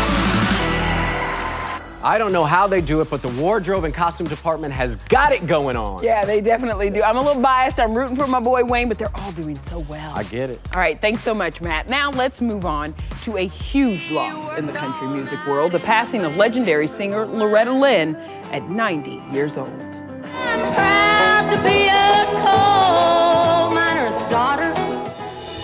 I 2.01 2.17
don't 2.17 2.31
know 2.31 2.45
how 2.45 2.65
they 2.65 2.79
do 2.79 3.01
it, 3.01 3.09
but 3.09 3.21
the 3.21 3.41
wardrobe 3.41 3.83
and 3.83 3.93
costume 3.93 4.27
department 4.27 4.73
has 4.73 4.95
got 4.95 5.33
it 5.33 5.45
going 5.47 5.75
on. 5.75 6.01
Yeah, 6.01 6.23
they 6.23 6.39
definitely 6.39 6.89
do. 6.89 7.03
I'm 7.03 7.17
a 7.17 7.21
little 7.21 7.41
biased. 7.41 7.79
I'm 7.79 7.93
rooting 7.93 8.15
for 8.15 8.25
my 8.25 8.39
boy 8.39 8.63
Wayne, 8.63 8.87
but 8.87 8.97
they're 8.97 9.15
all 9.15 9.31
doing 9.33 9.57
so 9.57 9.79
well. 9.89 10.13
I 10.15 10.23
get 10.23 10.49
it. 10.49 10.59
All 10.73 10.79
right, 10.79 10.97
thanks 10.97 11.21
so 11.21 11.33
much, 11.33 11.59
Matt. 11.59 11.89
Now 11.89 12.09
let's 12.11 12.41
move 12.41 12.65
on 12.65 12.93
to 13.23 13.37
a 13.37 13.47
huge 13.47 14.09
loss 14.11 14.53
in 14.53 14.65
the 14.65 14.73
country 14.73 15.07
music 15.07 15.39
world 15.45 15.73
the 15.73 15.79
passing 15.79 16.23
of 16.23 16.37
legendary 16.37 16.87
singer 16.87 17.25
Loretta 17.25 17.73
Lynn 17.73 18.15
at 18.51 18.69
90 18.69 19.21
years 19.33 19.57
old. 19.57 19.69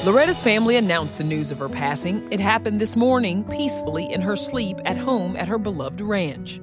Loretta's 0.05 0.43
family 0.43 0.75
announced 0.75 1.17
the 1.17 1.23
news 1.23 1.49
of 1.49 1.57
her 1.57 1.67
passing. 1.67 2.31
It 2.31 2.39
happened 2.39 2.79
this 2.79 2.95
morning, 2.95 3.43
peacefully 3.45 4.05
in 4.05 4.21
her 4.21 4.35
sleep 4.35 4.77
at 4.85 4.97
home 4.97 5.35
at 5.35 5.47
her 5.47 5.57
beloved 5.57 5.99
ranch. 5.99 6.61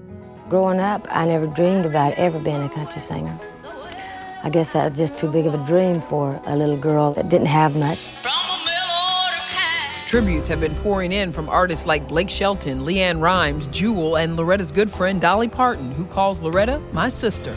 Growing 0.48 0.78
up, 0.78 1.08
I 1.10 1.26
never 1.26 1.48
dreamed 1.48 1.84
about 1.84 2.12
ever 2.12 2.38
being 2.38 2.62
a 2.62 2.68
country 2.68 3.00
singer. 3.00 3.36
I 4.44 4.50
guess 4.50 4.72
that 4.74 4.90
was 4.90 4.96
just 4.96 5.18
too 5.18 5.28
big 5.28 5.46
of 5.46 5.54
a 5.54 5.66
dream 5.66 6.00
for 6.02 6.40
a 6.44 6.54
little 6.54 6.76
girl 6.76 7.14
that 7.14 7.30
didn't 7.30 7.48
have 7.48 7.74
much. 7.74 7.98
Tributes 10.12 10.46
have 10.48 10.60
been 10.60 10.74
pouring 10.74 11.10
in 11.10 11.32
from 11.32 11.48
artists 11.48 11.86
like 11.86 12.06
Blake 12.06 12.28
Shelton, 12.28 12.82
LeAnn 12.82 13.22
Rimes, 13.22 13.66
Jewel, 13.68 14.16
and 14.16 14.36
Loretta's 14.36 14.70
good 14.70 14.90
friend 14.90 15.18
Dolly 15.18 15.48
Parton, 15.48 15.90
who 15.92 16.04
calls 16.04 16.42
Loretta 16.42 16.80
my 16.92 17.08
sister. 17.08 17.50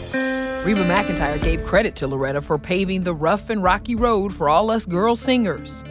Reba 0.63 0.85
McEntire 0.85 1.43
gave 1.43 1.65
credit 1.65 1.97
to 1.97 2.07
Loretta 2.07 2.39
for 2.39 2.57
paving 2.57 3.03
the 3.03 3.13
rough 3.13 3.49
and 3.49 3.61
rocky 3.61 3.93
road 3.93 4.33
for 4.33 4.47
all 4.47 4.71
us 4.71 4.85
girl 4.85 5.17
singers. 5.17 5.83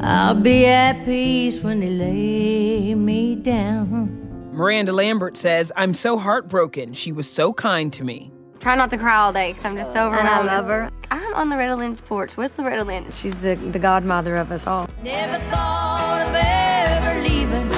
I'll 0.00 0.40
be 0.40 0.64
at 0.64 1.04
peace 1.04 1.58
when 1.58 1.80
they 1.80 1.90
lay 1.90 2.94
me 2.94 3.34
down. 3.34 4.52
Miranda 4.52 4.92
Lambert 4.92 5.36
says, 5.36 5.72
I'm 5.74 5.92
so 5.92 6.16
heartbroken. 6.16 6.92
She 6.92 7.10
was 7.10 7.28
so 7.28 7.52
kind 7.52 7.92
to 7.94 8.04
me. 8.04 8.29
Try 8.60 8.74
not 8.74 8.90
to 8.90 8.98
cry 8.98 9.16
all 9.16 9.32
day 9.32 9.52
because 9.52 9.64
I'm 9.64 9.76
just 9.76 9.92
so 9.94 10.06
overwhelmed. 10.06 10.28
And. 10.28 10.50
I 10.50 10.56
love 10.56 10.66
her. 10.66 10.90
I'm 11.10 11.34
on 11.34 11.48
Loretta 11.48 11.74
Lynn's 11.76 12.00
porch. 12.02 12.36
What's 12.36 12.58
Loretta 12.58 12.84
Lynn? 12.84 13.10
She's 13.10 13.38
the, 13.40 13.54
the 13.54 13.78
godmother 13.78 14.36
of 14.36 14.52
us 14.52 14.66
all. 14.66 14.88
Never 15.02 15.42
thought 15.46 16.22
of 16.28 16.34
ever 16.36 17.20
leaving, 17.22 17.68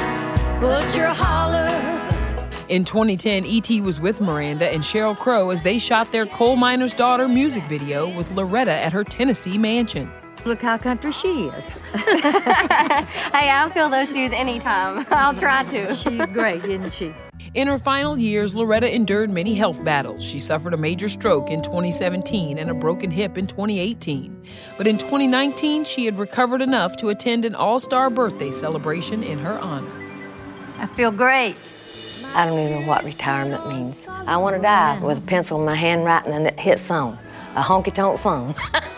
Butcher 0.61 1.07
Holler. 1.07 1.69
In 2.69 2.85
2010, 2.85 3.45
E.T. 3.45 3.81
was 3.81 4.01
with 4.01 4.21
Miranda 4.21 4.69
and 4.73 4.83
Sheryl 4.83 5.17
Crow 5.17 5.51
as 5.51 5.63
they 5.63 5.79
shot 5.79 6.11
their 6.11 6.27
Coal 6.27 6.57
Miner's 6.57 6.95
Daughter 6.95 7.29
music 7.29 7.63
video 7.65 8.09
with 8.17 8.31
Loretta 8.33 8.73
at 8.73 8.93
her 8.93 9.05
Tennessee 9.05 9.59
mansion. 9.59 10.11
Look 10.45 10.63
how 10.63 10.79
country 10.79 11.13
she 11.13 11.45
is. 11.45 11.65
Hey, 13.33 13.49
I'll 13.49 13.71
fill 13.71 13.89
those 13.89 14.13
shoes 14.13 14.31
anytime. 14.33 15.07
I'll 15.11 15.35
try 15.35 15.63
to. 15.65 15.95
She's 15.95 16.27
great, 16.27 16.65
isn't 16.65 16.93
she? 16.93 17.15
In 17.55 17.69
her 17.69 17.77
final 17.77 18.19
years, 18.19 18.55
Loretta 18.55 18.95
endured 18.95 19.31
many 19.31 19.55
health 19.55 19.85
battles. 19.85 20.25
She 20.25 20.39
suffered 20.39 20.73
a 20.73 20.79
major 20.79 21.07
stroke 21.07 21.51
in 21.51 21.61
2017 21.61 22.57
and 22.57 22.71
a 22.71 22.75
broken 22.75 23.11
hip 23.11 23.37
in 23.37 23.47
2018. 23.47 24.43
But 24.79 24.87
in 24.87 24.97
2019, 24.97 25.85
she 25.85 26.07
had 26.07 26.17
recovered 26.17 26.63
enough 26.63 26.97
to 26.97 27.11
attend 27.11 27.45
an 27.45 27.55
all 27.55 27.79
star 27.79 28.09
birthday 28.09 28.51
celebration 28.51 29.23
in 29.23 29.39
her 29.39 29.59
honor. 29.59 29.93
I 30.79 30.87
feel 30.87 31.11
great. 31.11 31.57
I 32.35 32.47
don't 32.47 32.59
even 32.59 32.81
know 32.81 32.89
what 32.89 33.05
retirement 33.05 33.69
means. 33.69 34.03
I 34.09 34.39
want 34.39 34.57
to 34.57 34.63
die 34.63 34.99
with 35.01 35.19
a 35.19 35.23
pencil 35.23 35.61
in 35.61 35.67
my 35.67 35.75
hand 35.75 36.07
writing 36.07 36.33
a 36.33 36.59
hit 36.59 36.79
song, 36.79 37.19
a 37.55 37.61
honky 37.61 37.95
tonk 37.95 38.19
song. 38.19 38.55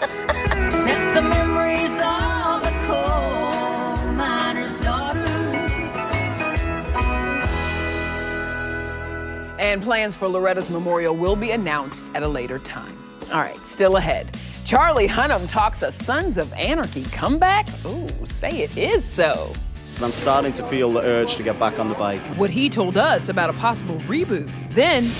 And 9.64 9.83
plans 9.83 10.14
for 10.14 10.28
Loretta's 10.28 10.68
memorial 10.68 11.16
will 11.16 11.37
be 11.37 11.52
announced 11.52 12.11
at 12.14 12.23
a 12.23 12.28
later 12.28 12.59
time. 12.59 12.94
All 13.33 13.40
right, 13.40 13.56
still 13.61 13.97
ahead. 13.97 14.37
Charlie 14.66 15.09
Hunnam 15.09 15.49
talks 15.49 15.80
a 15.80 15.90
Sons 15.90 16.37
of 16.37 16.52
Anarchy 16.52 17.04
comeback. 17.04 17.66
Ooh, 17.87 18.06
say 18.26 18.50
it 18.50 18.76
is 18.76 19.02
so. 19.02 19.54
I'm 20.02 20.11
starting 20.11 20.52
to 20.52 20.66
feel 20.66 20.90
the 20.90 21.00
urge 21.00 21.37
to 21.37 21.42
get 21.42 21.59
back 21.59 21.78
on 21.78 21.88
the 21.88 21.94
bike. 21.94 22.21
What 22.37 22.50
he 22.50 22.68
told 22.68 22.99
us 22.99 23.30
about 23.30 23.49
a 23.49 23.54
possible 23.54 23.94
reboot. 24.00 24.52
Then, 24.75 25.11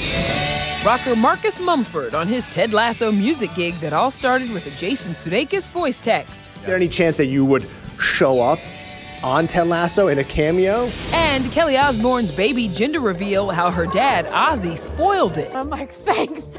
rocker 0.85 1.17
Marcus 1.17 1.59
Mumford 1.59 2.15
on 2.15 2.29
his 2.29 2.47
Ted 2.53 2.75
Lasso 2.75 3.11
music 3.11 3.55
gig 3.55 3.81
that 3.81 3.95
all 3.95 4.11
started 4.11 4.51
with 4.51 4.67
a 4.67 4.79
Jason 4.79 5.13
Sudeikis 5.13 5.71
voice 5.71 6.03
text. 6.03 6.51
Is 6.57 6.63
there 6.65 6.77
any 6.77 6.89
chance 6.89 7.17
that 7.17 7.27
you 7.29 7.47
would 7.47 7.67
show 7.99 8.43
up 8.43 8.59
on 9.25 9.47
Ted 9.47 9.67
Lasso 9.67 10.09
in 10.09 10.19
a 10.19 10.25
cameo? 10.25 10.91
And 11.13 11.51
Kelly 11.51 11.77
Osbourne's 11.77 12.31
baby 12.31 12.69
gender 12.69 13.01
reveal 13.01 13.51
how 13.51 13.71
her 13.71 13.87
dad, 13.87 14.27
Ozzy, 14.27 14.77
spoiled 14.77 15.39
it. 15.39 15.53
I'm 15.55 15.71
like, 15.71 15.91
thanks. 15.91 16.59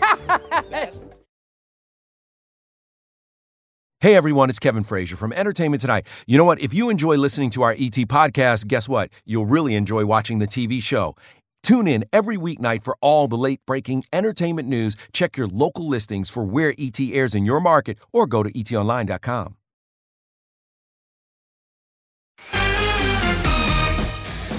Hey 4.01 4.15
everyone, 4.15 4.49
it's 4.51 4.59
Kevin 4.59 4.83
Frazier 4.83 5.15
from 5.15 5.33
Entertainment 5.33 5.81
Tonight. 5.81 6.05
You 6.27 6.37
know 6.37 6.43
what? 6.43 6.59
If 6.59 6.75
you 6.75 6.89
enjoy 6.89 7.15
listening 7.15 7.49
to 7.51 7.63
our 7.63 7.71
ET 7.71 7.97
podcast, 8.05 8.67
guess 8.67 8.87
what? 8.87 9.11
You'll 9.25 9.47
really 9.47 9.73
enjoy 9.73 10.05
watching 10.05 10.37
the 10.37 10.45
TV 10.45 10.83
show. 10.83 11.15
Tune 11.63 11.87
in 11.87 12.05
every 12.13 12.37
weeknight 12.37 12.83
for 12.83 12.95
all 13.01 13.27
the 13.27 13.37
late 13.37 13.61
breaking 13.65 14.03
entertainment 14.13 14.69
news. 14.69 14.95
Check 15.11 15.37
your 15.37 15.47
local 15.47 15.87
listings 15.87 16.29
for 16.29 16.43
where 16.43 16.75
ET 16.77 16.99
airs 16.99 17.33
in 17.33 17.45
your 17.45 17.59
market 17.59 17.97
or 18.13 18.27
go 18.27 18.43
to 18.43 18.51
etonline.com. 18.51 19.55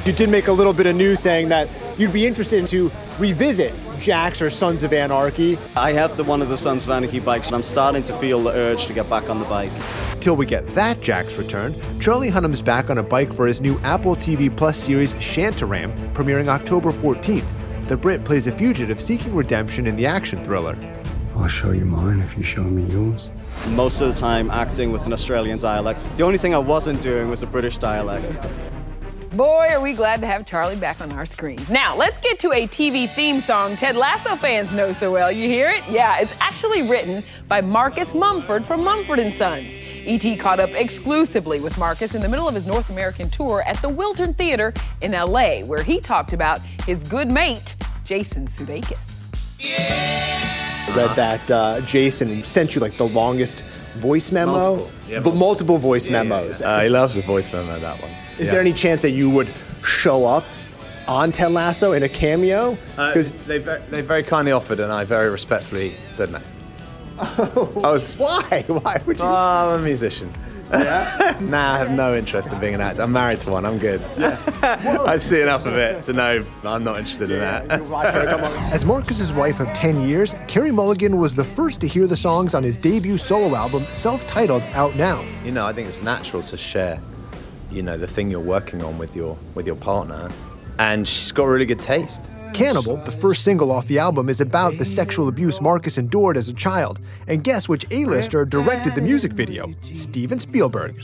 You 0.07 0.13
did 0.13 0.29
make 0.31 0.47
a 0.47 0.53
little 0.53 0.73
bit 0.73 0.87
of 0.87 0.95
news 0.95 1.19
saying 1.19 1.49
that 1.49 1.69
you'd 1.99 2.13
be 2.13 2.29
interested 2.29 2.65
to 2.69 2.93
revisit 3.19 3.75
Jax 3.99 4.41
or 4.41 4.51
Sons 4.51 4.85
of 4.85 4.93
Anarchy. 4.93 5.59
I 5.75 5.91
have 5.95 6.17
the 6.17 6.23
one 6.23 6.41
of 6.41 6.49
the 6.49 6.57
Sons 6.57 6.85
of 6.85 6.91
Anarchy 6.91 7.19
bikes, 7.19 7.49
and 7.49 7.57
I'm 7.57 7.65
starting 7.65 8.05
to 8.05 8.17
feel 8.19 8.41
the 8.41 8.53
urge 8.53 8.87
to 8.87 8.93
get 8.93 9.11
back 9.11 9.29
on 9.29 9.41
the 9.41 9.47
bike. 9.47 9.73
Till 10.21 10.37
we 10.37 10.47
get 10.47 10.65
that 10.69 11.01
Jax 11.01 11.37
return, 11.37 11.75
Charlie 11.99 12.31
Hunnam's 12.31 12.63
back 12.63 12.89
on 12.89 12.99
a 12.99 13.03
bike 13.03 13.33
for 13.33 13.49
his 13.49 13.61
new 13.61 13.81
Apple 13.81 14.15
TV 14.15 14.49
Plus 14.57 14.79
series 14.79 15.15
Shantaram, 15.15 15.93
premiering 16.15 16.47
October 16.47 16.93
14th. 16.93 17.89
The 17.89 17.97
Brit 17.97 18.25
plays 18.25 18.47
a 18.47 18.53
fugitive 18.53 19.01
seeking 19.01 19.35
redemption 19.35 19.89
in 19.89 19.97
the 19.97 20.07
action 20.07 20.45
thriller. 20.45 20.79
I'll 21.35 21.49
show 21.49 21.73
you 21.73 21.85
mine 21.85 22.21
if 22.21 22.37
you 22.37 22.45
show 22.45 22.63
me 22.63 22.85
yours. 22.93 23.33
Most 23.71 24.01
of 24.01 24.15
the 24.15 24.21
time, 24.21 24.53
acting 24.53 24.93
with 24.93 25.05
an 25.07 25.13
Australian 25.13 25.59
dialect. 25.59 26.05
The 26.17 26.23
only 26.23 26.39
thing 26.39 26.55
I 26.55 26.59
wasn't 26.59 27.03
doing 27.03 27.29
was 27.29 27.43
a 27.43 27.47
British 27.49 27.79
dialect. 27.79 28.39
Boy, 29.37 29.67
are 29.69 29.83
we 29.83 29.93
glad 29.93 30.21
to 30.21 30.27
have 30.27 30.47
Charlie 30.47 30.77
back 30.77 31.03
on 31.03 31.13
our 31.13 31.27
screens. 31.27 31.71
Now, 31.71 31.95
let's 31.95 32.19
get 32.19 32.39
to 32.39 32.53
a 32.53 32.67
TV 32.67 33.07
theme 33.07 33.39
song 33.39 33.77
Ted 33.77 33.95
Lasso 33.95 34.35
fans 34.35 34.73
know 34.73 34.93
so 34.93 35.13
well. 35.13 35.31
You 35.31 35.47
hear 35.47 35.69
it? 35.69 35.85
Yeah, 35.91 36.21
it's 36.21 36.33
actually 36.41 36.81
written 36.81 37.23
by 37.47 37.61
Marcus 37.61 38.15
Mumford 38.15 38.65
from 38.65 38.83
Mumford 38.83 39.21
& 39.35 39.35
Sons. 39.35 39.77
E.T. 39.77 40.37
caught 40.37 40.59
up 40.59 40.71
exclusively 40.71 41.61
with 41.61 41.77
Marcus 41.77 42.15
in 42.15 42.23
the 42.23 42.29
middle 42.31 42.49
of 42.49 42.55
his 42.55 42.67
North 42.67 42.89
American 42.89 43.29
tour 43.29 43.63
at 43.67 43.77
the 43.83 43.91
Wiltern 43.91 44.35
Theater 44.35 44.73
in 45.03 45.13
L.A., 45.13 45.65
where 45.65 45.83
he 45.83 46.01
talked 46.01 46.33
about 46.33 46.63
his 46.87 47.05
good 47.05 47.31
mate, 47.31 47.75
Jason 48.07 48.47
Sudeikis. 48.47 49.27
I 50.89 50.95
read 50.97 51.15
that 51.15 51.51
uh, 51.51 51.81
Jason 51.83 52.43
sent 52.43 52.75
you 52.75 52.81
like 52.81 52.97
the 52.97 53.09
longest 53.09 53.65
voice 53.97 54.31
memo, 54.33 54.53
Multiple. 54.53 54.91
Yeah, 55.09 55.21
but 55.21 55.35
multiple 55.35 55.79
voice 55.79 56.07
Yeah, 56.09 56.23
memos. 56.23 56.61
yeah. 56.61 56.69
Uh, 56.69 56.83
he 56.83 56.89
loves 56.89 57.15
the 57.15 57.23
voice 57.23 57.53
memo, 57.53 57.79
that 57.79 58.01
one. 58.01 58.11
Is 58.39 58.49
there 58.51 58.61
any 58.61 58.73
chance 58.73 59.03
that 59.03 59.11
you 59.13 59.31
would 59.31 59.49
show 59.85 60.27
up 60.27 60.45
on 61.09 61.33
Ted 61.33 61.53
Lasso 61.53 61.93
in 61.93 62.03
a 62.03 62.09
cameo? 62.09 62.77
Uh, 62.97 63.09
Because 63.13 63.33
they, 63.47 63.59
they 63.59 64.03
very 64.03 64.23
kindly 64.23 64.53
offered, 64.53 64.81
and 64.81 64.93
I 64.93 65.05
very 65.05 65.31
respectfully 65.31 65.95
said 66.11 66.31
no. 66.33 66.41
I 67.19 67.49
was. 67.75 68.15
Why? 68.19 68.65
Why 68.67 69.01
would 69.07 69.19
you? 69.19 69.25
Oh, 69.25 69.75
I'm 69.75 69.81
a 69.81 69.83
musician. 69.85 70.33
Yeah? 70.71 71.37
nah, 71.41 71.75
I 71.75 71.79
have 71.79 71.91
no 71.91 72.15
interest 72.15 72.53
in 72.53 72.61
being 72.61 72.75
an 72.75 72.81
actor. 72.81 73.03
I'm 73.03 73.13
married 73.13 73.41
to 73.41 73.51
one. 73.51 73.65
I'm 73.65 73.79
good. 73.79 74.01
I 74.63 75.17
see 75.19 75.41
enough 75.41 75.67
of 75.67 75.75
it 75.75 76.05
to 76.05 76.13
know 76.13 76.45
I'm 76.65 76.85
not 76.85 76.99
interested 76.99 77.31
in 77.31 77.39
that. 77.41 77.71
As 78.73 78.85
Marcus's 78.85 79.33
wife 79.33 79.61
of 79.61 79.73
10 79.73 80.03
years, 80.09 80.35
Carey 80.49 80.71
Mulligan 80.71 81.19
was 81.19 81.35
the 81.35 81.45
first 81.45 81.81
to 81.83 81.89
hear 81.89 82.07
the 82.07 82.17
songs 82.17 82.55
on 82.55 82.63
his 82.63 82.77
debut 82.77 83.19
solo 83.19 83.55
album, 83.55 83.83
self-titled 83.93 84.63
Out 84.75 84.95
Now. 84.97 85.25
you 85.45 85.53
know, 85.53 85.67
I 85.67 85.73
think 85.73 85.89
it's 85.89 86.03
natural 86.03 86.43
to 86.45 86.57
share, 86.57 87.01
you 87.71 87.83
know, 87.83 87.97
the 87.97 88.07
thing 88.07 88.31
you're 88.31 88.41
working 88.41 88.83
on 88.83 88.99
with 88.99 89.15
your 89.15 89.37
with 89.55 89.67
your 89.67 89.77
partner, 89.77 90.29
and 90.79 91.07
she's 91.07 91.33
got 91.33 91.45
really 91.45 91.67
good 91.67 91.81
taste. 91.81 92.25
Cannibal, 92.55 92.97
the 92.97 93.13
first 93.13 93.45
single 93.45 93.71
off 93.71 93.87
the 93.87 93.99
album, 93.99 94.29
is 94.29 94.41
about 94.41 94.79
the 94.79 94.85
sexual 94.85 95.29
abuse 95.29 95.61
Marcus 95.61 95.99
endured 95.99 96.37
as 96.37 96.49
a 96.49 96.55
child. 96.55 97.01
And 97.27 97.45
guess 97.45 97.69
which 97.69 97.85
A-lister 97.91 98.45
directed 98.45 98.95
the 98.95 99.01
music 99.01 99.33
video? 99.33 99.75
Steven 99.93 100.39
Spielberg. 100.39 101.01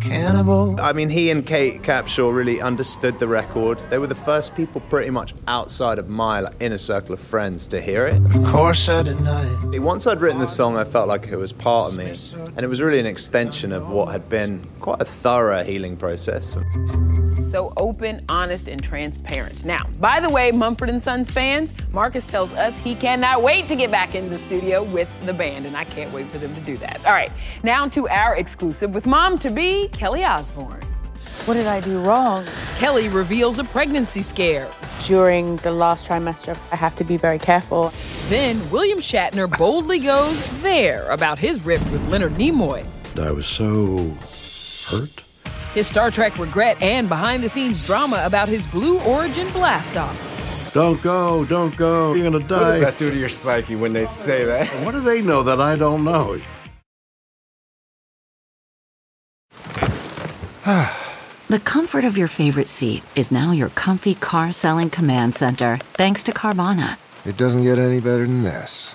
Cannibal. 0.00 0.80
I 0.80 0.92
mean, 0.92 1.10
he 1.10 1.30
and 1.30 1.46
Kate 1.46 1.82
Capshaw 1.82 2.34
really 2.34 2.60
understood 2.60 3.18
the 3.18 3.28
record. 3.28 3.78
They 3.90 3.98
were 3.98 4.06
the 4.06 4.14
first 4.14 4.54
people, 4.54 4.80
pretty 4.82 5.10
much 5.10 5.34
outside 5.46 5.98
of 5.98 6.08
my 6.08 6.40
like, 6.40 6.54
inner 6.60 6.78
circle 6.78 7.14
of 7.14 7.20
friends, 7.20 7.66
to 7.68 7.80
hear 7.80 8.06
it. 8.06 8.16
Of 8.34 8.44
course, 8.44 8.88
I 8.88 9.02
deny 9.02 9.44
it. 9.72 9.78
Once 9.80 10.06
I'd 10.06 10.20
written 10.20 10.40
the 10.40 10.46
song, 10.46 10.76
I 10.76 10.84
felt 10.84 11.08
like 11.08 11.28
it 11.28 11.36
was 11.36 11.52
part 11.52 11.92
of 11.92 11.98
me, 11.98 12.14
and 12.56 12.60
it 12.60 12.68
was 12.68 12.80
really 12.80 13.00
an 13.00 13.06
extension 13.06 13.72
of 13.72 13.88
what 13.88 14.12
had 14.12 14.28
been 14.28 14.66
quite 14.80 15.00
a 15.00 15.04
thorough 15.04 15.62
healing 15.62 15.96
process. 15.96 16.56
So 17.44 17.72
open, 17.76 18.24
honest, 18.28 18.68
and 18.68 18.82
transparent. 18.82 19.64
Now, 19.64 19.86
by 20.00 20.18
the 20.20 20.28
way, 20.28 20.50
Mumford 20.50 20.88
and 20.88 21.02
Sons 21.02 21.30
fans, 21.30 21.74
Marcus 21.92 22.26
tells 22.26 22.52
us 22.54 22.76
he 22.78 22.94
cannot 22.94 23.42
wait 23.42 23.68
to 23.68 23.76
get 23.76 23.90
back 23.90 24.14
in 24.14 24.30
the 24.30 24.38
studio 24.38 24.82
with 24.82 25.08
the 25.24 25.32
band, 25.32 25.66
and 25.66 25.76
I 25.76 25.84
can't 25.84 26.12
wait 26.12 26.26
for 26.28 26.38
them 26.38 26.54
to 26.54 26.60
do 26.62 26.76
that. 26.78 27.04
All 27.06 27.12
right, 27.12 27.30
now 27.62 27.86
to 27.88 28.08
our 28.08 28.36
exclusive 28.36 28.94
with 28.94 29.06
mom 29.06 29.38
to 29.38 29.50
be 29.50 29.88
Kelly 29.88 30.24
Osbourne. 30.24 30.82
What 31.44 31.54
did 31.54 31.66
I 31.66 31.80
do 31.80 32.00
wrong? 32.00 32.46
Kelly 32.78 33.08
reveals 33.08 33.58
a 33.58 33.64
pregnancy 33.64 34.22
scare. 34.22 34.68
During 35.06 35.56
the 35.56 35.72
last 35.72 36.08
trimester, 36.08 36.56
I 36.72 36.76
have 36.76 36.94
to 36.96 37.04
be 37.04 37.18
very 37.18 37.38
careful. 37.38 37.92
Then 38.28 38.58
William 38.70 38.98
Shatner 38.98 39.46
boldly 39.58 39.98
goes 39.98 40.62
there 40.62 41.08
about 41.10 41.38
his 41.38 41.64
rift 41.64 41.90
with 41.92 42.06
Leonard 42.08 42.34
Nimoy. 42.34 42.86
I 43.18 43.30
was 43.30 43.46
so 43.46 44.16
hurt. 44.88 45.23
His 45.74 45.88
Star 45.88 46.10
Trek 46.10 46.38
regret 46.38 46.80
and 46.80 47.08
behind 47.08 47.42
the 47.42 47.48
scenes 47.48 47.84
drama 47.84 48.22
about 48.24 48.48
his 48.48 48.64
Blue 48.68 49.00
Origin 49.00 49.50
blast 49.50 49.96
off. 49.96 50.72
Don't 50.72 51.02
go, 51.02 51.44
don't 51.44 51.76
go. 51.76 52.14
You're 52.14 52.30
gonna 52.30 52.46
die. 52.46 52.58
What 52.58 52.70
does 52.70 52.80
that 52.80 52.98
do 52.98 53.10
to 53.10 53.16
your 53.16 53.28
psyche 53.28 53.74
when 53.74 53.92
they 53.92 54.04
say 54.04 54.44
that? 54.44 54.68
What 54.84 54.92
do 54.92 55.00
they 55.00 55.20
know 55.20 55.42
that 55.42 55.60
I 55.60 55.76
don't 55.76 56.04
know? 56.04 56.40
The 61.46 61.60
comfort 61.60 62.04
of 62.04 62.16
your 62.16 62.26
favorite 62.26 62.70
seat 62.70 63.04
is 63.14 63.30
now 63.30 63.52
your 63.52 63.68
comfy 63.68 64.14
car 64.14 64.50
selling 64.50 64.88
command 64.88 65.34
center, 65.34 65.76
thanks 65.92 66.24
to 66.24 66.32
Carvana. 66.32 66.96
It 67.26 67.36
doesn't 67.36 67.62
get 67.62 67.78
any 67.78 68.00
better 68.00 68.26
than 68.26 68.42
this. 68.42 68.94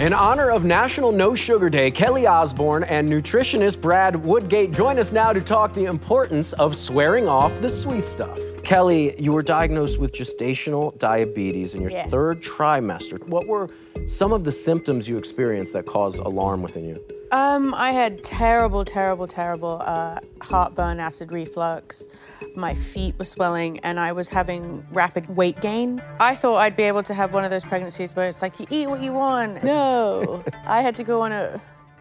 In 0.00 0.14
honor 0.14 0.50
of 0.50 0.64
National 0.64 1.12
No 1.12 1.34
Sugar 1.34 1.68
Day, 1.68 1.90
Kelly 1.90 2.26
Osbourne 2.26 2.84
and 2.84 3.06
nutritionist 3.06 3.82
Brad 3.82 4.16
Woodgate 4.16 4.72
join 4.72 4.98
us 4.98 5.12
now 5.12 5.30
to 5.34 5.42
talk 5.42 5.74
the 5.74 5.84
importance 5.84 6.54
of 6.54 6.74
swearing 6.74 7.28
off 7.28 7.60
the 7.60 7.68
sweet 7.68 8.06
stuff. 8.06 8.38
Kelly, 8.64 9.14
you 9.20 9.30
were 9.30 9.42
diagnosed 9.42 9.98
with 9.98 10.12
gestational 10.12 10.98
diabetes 10.98 11.74
in 11.74 11.82
your 11.82 11.90
Yes. 11.90 12.08
third 12.08 12.38
trimester. 12.38 13.22
What 13.28 13.46
were 13.46 13.68
some 14.06 14.32
of 14.32 14.44
the 14.44 14.52
symptoms 14.52 15.06
you 15.06 15.18
experienced 15.18 15.74
that 15.74 15.84
caused 15.84 16.18
alarm 16.20 16.62
within 16.62 16.86
you? 16.88 16.98
Um, 17.32 17.74
I 17.74 17.92
had 17.92 18.24
terrible, 18.24 18.84
terrible, 18.84 19.28
terrible 19.28 19.80
uh, 19.84 20.18
heartburn, 20.40 20.98
acid 20.98 21.30
reflux. 21.30 22.08
My 22.56 22.74
feet 22.74 23.16
were 23.18 23.24
swelling, 23.24 23.78
and 23.80 24.00
I 24.00 24.10
was 24.12 24.28
having 24.28 24.84
rapid 24.90 25.28
weight 25.36 25.60
gain. 25.60 26.02
I 26.18 26.34
thought 26.34 26.56
I'd 26.56 26.76
be 26.76 26.82
able 26.84 27.04
to 27.04 27.14
have 27.14 27.32
one 27.32 27.44
of 27.44 27.50
those 27.50 27.64
pregnancies 27.64 28.16
where 28.16 28.28
it's 28.28 28.42
like 28.42 28.58
you 28.58 28.66
eat 28.70 28.88
what 28.88 29.00
you 29.00 29.12
want. 29.12 29.62
No, 29.70 30.42
I 30.66 30.82
had 30.82 30.96
to 30.96 31.04
go 31.04 31.20
on 31.22 31.30
a 31.30 31.60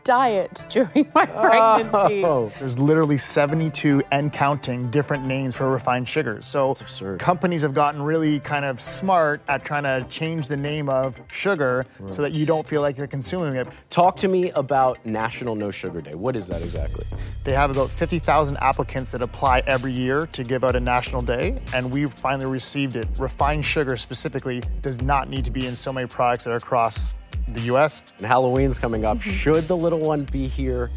diet 0.10 0.66
during 0.70 1.08
my 1.14 1.30
oh. 1.36 1.42
pregnancy. 1.42 2.26
Oh. 2.26 2.52
There's 2.58 2.80
literally 2.80 3.20
72 3.20 4.02
and 4.12 4.34
counting 4.34 4.90
different 4.90 5.24
names 5.24 5.56
for 5.56 5.70
refined 5.70 6.10
sugars. 6.10 6.48
So 6.48 6.74
companies 7.20 7.62
have 7.62 7.76
gotten 7.76 8.02
really 8.02 8.40
kind 8.40 8.66
of 8.66 8.82
smart 8.82 9.40
at 9.48 9.64
trying 9.64 9.84
to 9.84 10.04
change 10.10 10.48
the 10.48 10.58
name 10.58 10.90
of 10.90 11.22
sugar 11.32 11.86
so 12.08 12.24
that 12.24 12.34
you 12.34 12.48
don't 12.48 12.66
feel 12.66 12.82
like 12.82 12.98
you're 12.98 13.06
consuming 13.06 13.56
it. 13.56 13.68
Talk 13.92 14.16
to 14.18 14.28
me 14.28 14.50
about 14.52 15.06
National 15.06 15.54
No 15.54 15.70
Sugar 15.70 16.02
Day. 16.02 16.16
What 16.16 16.36
is 16.36 16.48
that 16.48 16.62
exactly? 16.64 17.06
They 17.44 17.54
have 17.54 17.70
about 17.70 17.92
50,000 17.92 18.58
applicants 18.58 19.12
that 19.12 19.22
apply 19.22 19.62
every 19.68 19.92
year 19.92 20.26
to 20.26 20.44
give 20.44 20.64
out 20.64 20.76
a 20.76 20.80
national 20.80 21.22
day, 21.22 21.62
and 21.74 21.94
we 21.94 22.06
finally 22.08 22.50
received 22.50 22.96
it. 22.96 23.08
Refined 23.20 23.64
sugar 23.64 23.96
specifically 23.96 24.64
does 24.82 25.02
not 25.02 25.30
need 25.30 25.46
to 25.46 25.52
be 25.52 25.68
in 25.68 25.76
so 25.76 25.94
many 25.94 26.08
products 26.08 26.46
that 26.46 26.52
are 26.52 26.58
across 26.58 27.16
the 27.54 27.62
US. 27.74 28.02
And 28.18 28.28
Halloween's 28.28 28.80
coming 28.80 29.06
up. 29.06 29.18
Mm-hmm. 29.18 29.30
Should 29.30 29.68
the 29.68 29.78
little 29.78 30.00
one 30.00 30.24
be 30.26 30.48
here 30.48 30.90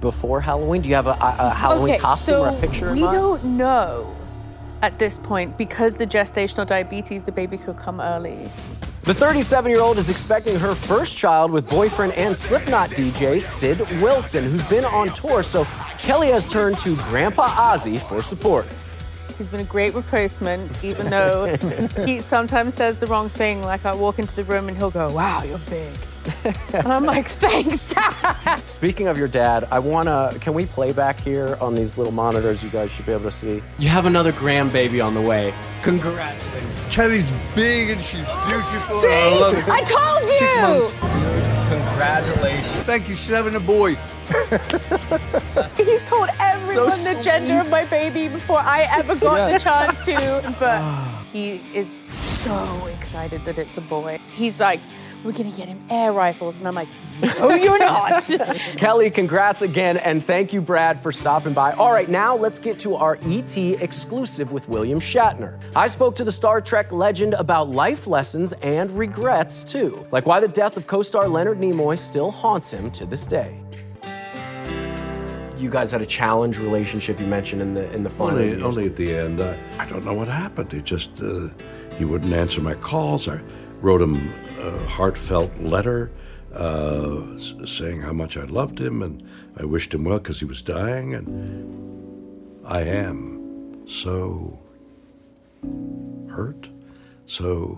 before 0.00 0.40
Halloween? 0.40 0.82
Do 0.82 0.88
you 0.88 0.94
have 0.94 1.06
a, 1.06 1.16
a, 1.20 1.50
Halloween 1.54 1.94
okay, 1.94 2.00
costume 2.00 2.34
so 2.34 2.44
or 2.44 2.48
a 2.48 2.60
picture 2.60 2.92
we 2.92 3.00
don't 3.00 3.42
know 3.44 4.14
at 4.82 4.98
this 4.98 5.18
point 5.18 5.56
because 5.58 5.94
the 5.94 6.06
gestational 6.06 6.66
diabetes, 6.66 7.24
the 7.24 7.32
baby 7.32 7.58
could 7.58 7.76
come 7.76 8.00
early. 8.00 8.48
The 9.04 9.14
37 9.14 9.70
year 9.70 9.80
old 9.80 9.98
is 9.98 10.08
expecting 10.08 10.58
her 10.58 10.74
first 10.74 11.16
child 11.16 11.50
with 11.50 11.68
boyfriend 11.68 12.12
and 12.12 12.36
Slipknot 12.36 12.90
DJ 12.90 13.40
Sid 13.40 13.78
Wilson, 14.02 14.44
who's 14.44 14.66
been 14.68 14.84
on 14.84 15.08
tour. 15.08 15.42
So 15.42 15.64
Kelly 15.98 16.28
has 16.28 16.46
turned 16.46 16.78
to 16.78 16.94
Grandpa 16.96 17.48
Ozzy 17.48 17.98
for 17.98 18.22
support. 18.22 18.66
He's 19.38 19.48
been 19.48 19.60
a 19.60 19.64
great 19.64 19.94
replacement, 19.94 20.84
even 20.84 21.06
though 21.10 21.56
he 22.04 22.20
sometimes 22.20 22.74
says 22.74 22.98
the 22.98 23.06
wrong 23.06 23.28
thing. 23.28 23.62
Like 23.62 23.86
I 23.86 23.94
walk 23.94 24.18
into 24.18 24.34
the 24.34 24.44
room 24.44 24.68
and 24.68 24.76
he'll 24.76 24.90
go, 24.90 25.12
"Wow, 25.12 25.42
you're 25.44 25.58
big," 25.70 25.94
and 26.74 26.88
I'm 26.88 27.04
like, 27.04 27.28
"Thanks, 27.28 27.94
Dad." 27.94 28.58
Speaking 28.60 29.06
of 29.06 29.16
your 29.16 29.28
dad, 29.28 29.68
I 29.70 29.78
wanna, 29.78 30.34
can 30.40 30.54
we 30.54 30.66
play 30.66 30.92
back 30.92 31.18
here 31.20 31.56
on 31.60 31.74
these 31.74 31.96
little 31.96 32.12
monitors 32.12 32.62
you 32.62 32.70
guys 32.70 32.90
should 32.90 33.06
be 33.06 33.12
able 33.12 33.24
to 33.24 33.30
see? 33.30 33.62
You 33.78 33.88
have 33.88 34.06
another 34.06 34.32
grandbaby 34.32 35.04
on 35.04 35.14
the 35.14 35.22
way. 35.22 35.54
Congratulations. 35.82 36.78
Kelly's 36.90 37.30
big 37.54 37.90
and 37.90 38.00
she's 38.00 38.24
beautiful. 38.48 38.92
See? 38.92 39.08
I 39.08 39.38
love 39.40 39.54
it. 39.54 39.68
I 39.68 39.82
told 39.82 40.24
Six 40.24 41.42
you. 41.44 41.47
Months. 41.98 42.28
Dude, 42.28 42.34
congratulations. 42.36 42.82
Thank 42.82 43.08
you. 43.08 43.16
She's 43.16 43.28
having 43.28 43.54
a 43.54 43.60
boy. 43.60 43.96
He's 45.76 46.02
told 46.02 46.28
everyone 46.38 46.92
So 46.92 47.14
the 47.14 47.20
gender 47.22 47.58
of 47.60 47.70
my 47.70 47.84
baby 47.86 48.28
before 48.28 48.58
I 48.60 48.86
ever 48.90 49.14
got 49.14 49.36
Yeah. 49.38 49.52
the 49.52 49.58
chance 49.58 50.00
to. 50.02 50.56
But 50.58 50.80
he 51.38 51.62
is 51.72 51.90
so 51.90 52.86
excited 52.86 53.44
that 53.44 53.58
it's 53.58 53.76
a 53.76 53.80
boy. 53.80 54.18
He's 54.32 54.58
like, 54.58 54.80
we're 55.24 55.32
gonna 55.32 55.50
get 55.50 55.68
him 55.68 55.84
air 55.90 56.12
rifles. 56.12 56.58
And 56.58 56.66
I'm 56.66 56.74
like, 56.74 56.88
no, 57.20 57.50
you're 57.54 57.78
not. 57.78 58.22
Kelly, 58.76 59.10
congrats 59.10 59.62
again, 59.62 59.98
and 59.98 60.24
thank 60.24 60.52
you, 60.52 60.60
Brad, 60.60 61.00
for 61.00 61.12
stopping 61.12 61.52
by. 61.52 61.72
All 61.72 61.92
right, 61.92 62.08
now 62.08 62.36
let's 62.36 62.58
get 62.58 62.78
to 62.80 62.96
our 62.96 63.18
ET 63.22 63.56
exclusive 63.56 64.52
with 64.52 64.68
William 64.68 64.98
Shatner. 64.98 65.58
I 65.76 65.86
spoke 65.86 66.16
to 66.16 66.24
the 66.24 66.32
Star 66.32 66.60
Trek 66.60 66.90
legend 66.92 67.34
about 67.34 67.70
life 67.70 68.06
lessons 68.06 68.52
and 68.62 68.90
regrets, 68.96 69.62
too, 69.62 70.04
like 70.10 70.26
why 70.26 70.40
the 70.40 70.48
death 70.48 70.76
of 70.76 70.86
co 70.86 71.02
star 71.02 71.28
Leonard 71.28 71.58
Nimoy 71.58 71.98
still 71.98 72.30
haunts 72.30 72.70
him 72.70 72.90
to 72.92 73.06
this 73.06 73.26
day. 73.26 73.60
You 75.58 75.70
guys 75.70 75.90
had 75.90 76.02
a 76.02 76.06
challenge 76.06 76.58
relationship 76.58 77.18
you 77.18 77.26
mentioned 77.26 77.62
in 77.62 77.74
the 77.74 77.92
in 77.92 78.02
the 78.04 78.10
final. 78.10 78.38
Only, 78.38 78.62
only 78.62 78.86
at 78.86 78.96
the 78.96 79.12
end. 79.14 79.40
Uh, 79.40 79.56
I 79.78 79.86
don't 79.86 80.04
know 80.04 80.14
what 80.14 80.28
happened. 80.28 80.72
He 80.72 80.80
just 80.80 81.20
uh, 81.20 81.48
he 81.96 82.04
wouldn't 82.04 82.32
answer 82.32 82.60
my 82.60 82.74
calls. 82.74 83.28
I 83.28 83.40
wrote 83.80 84.00
him 84.00 84.32
a 84.60 84.78
heartfelt 84.86 85.56
letter 85.58 86.10
uh, 86.54 87.38
saying 87.38 88.00
how 88.02 88.12
much 88.12 88.36
I 88.36 88.44
loved 88.44 88.80
him 88.80 89.02
and 89.02 89.22
I 89.56 89.64
wished 89.64 89.92
him 89.92 90.04
well 90.04 90.18
because 90.18 90.38
he 90.38 90.44
was 90.44 90.62
dying, 90.62 91.14
and 91.14 92.60
I 92.64 92.82
am 92.82 93.82
so 93.88 94.58
hurt, 96.30 96.68
so 97.26 97.74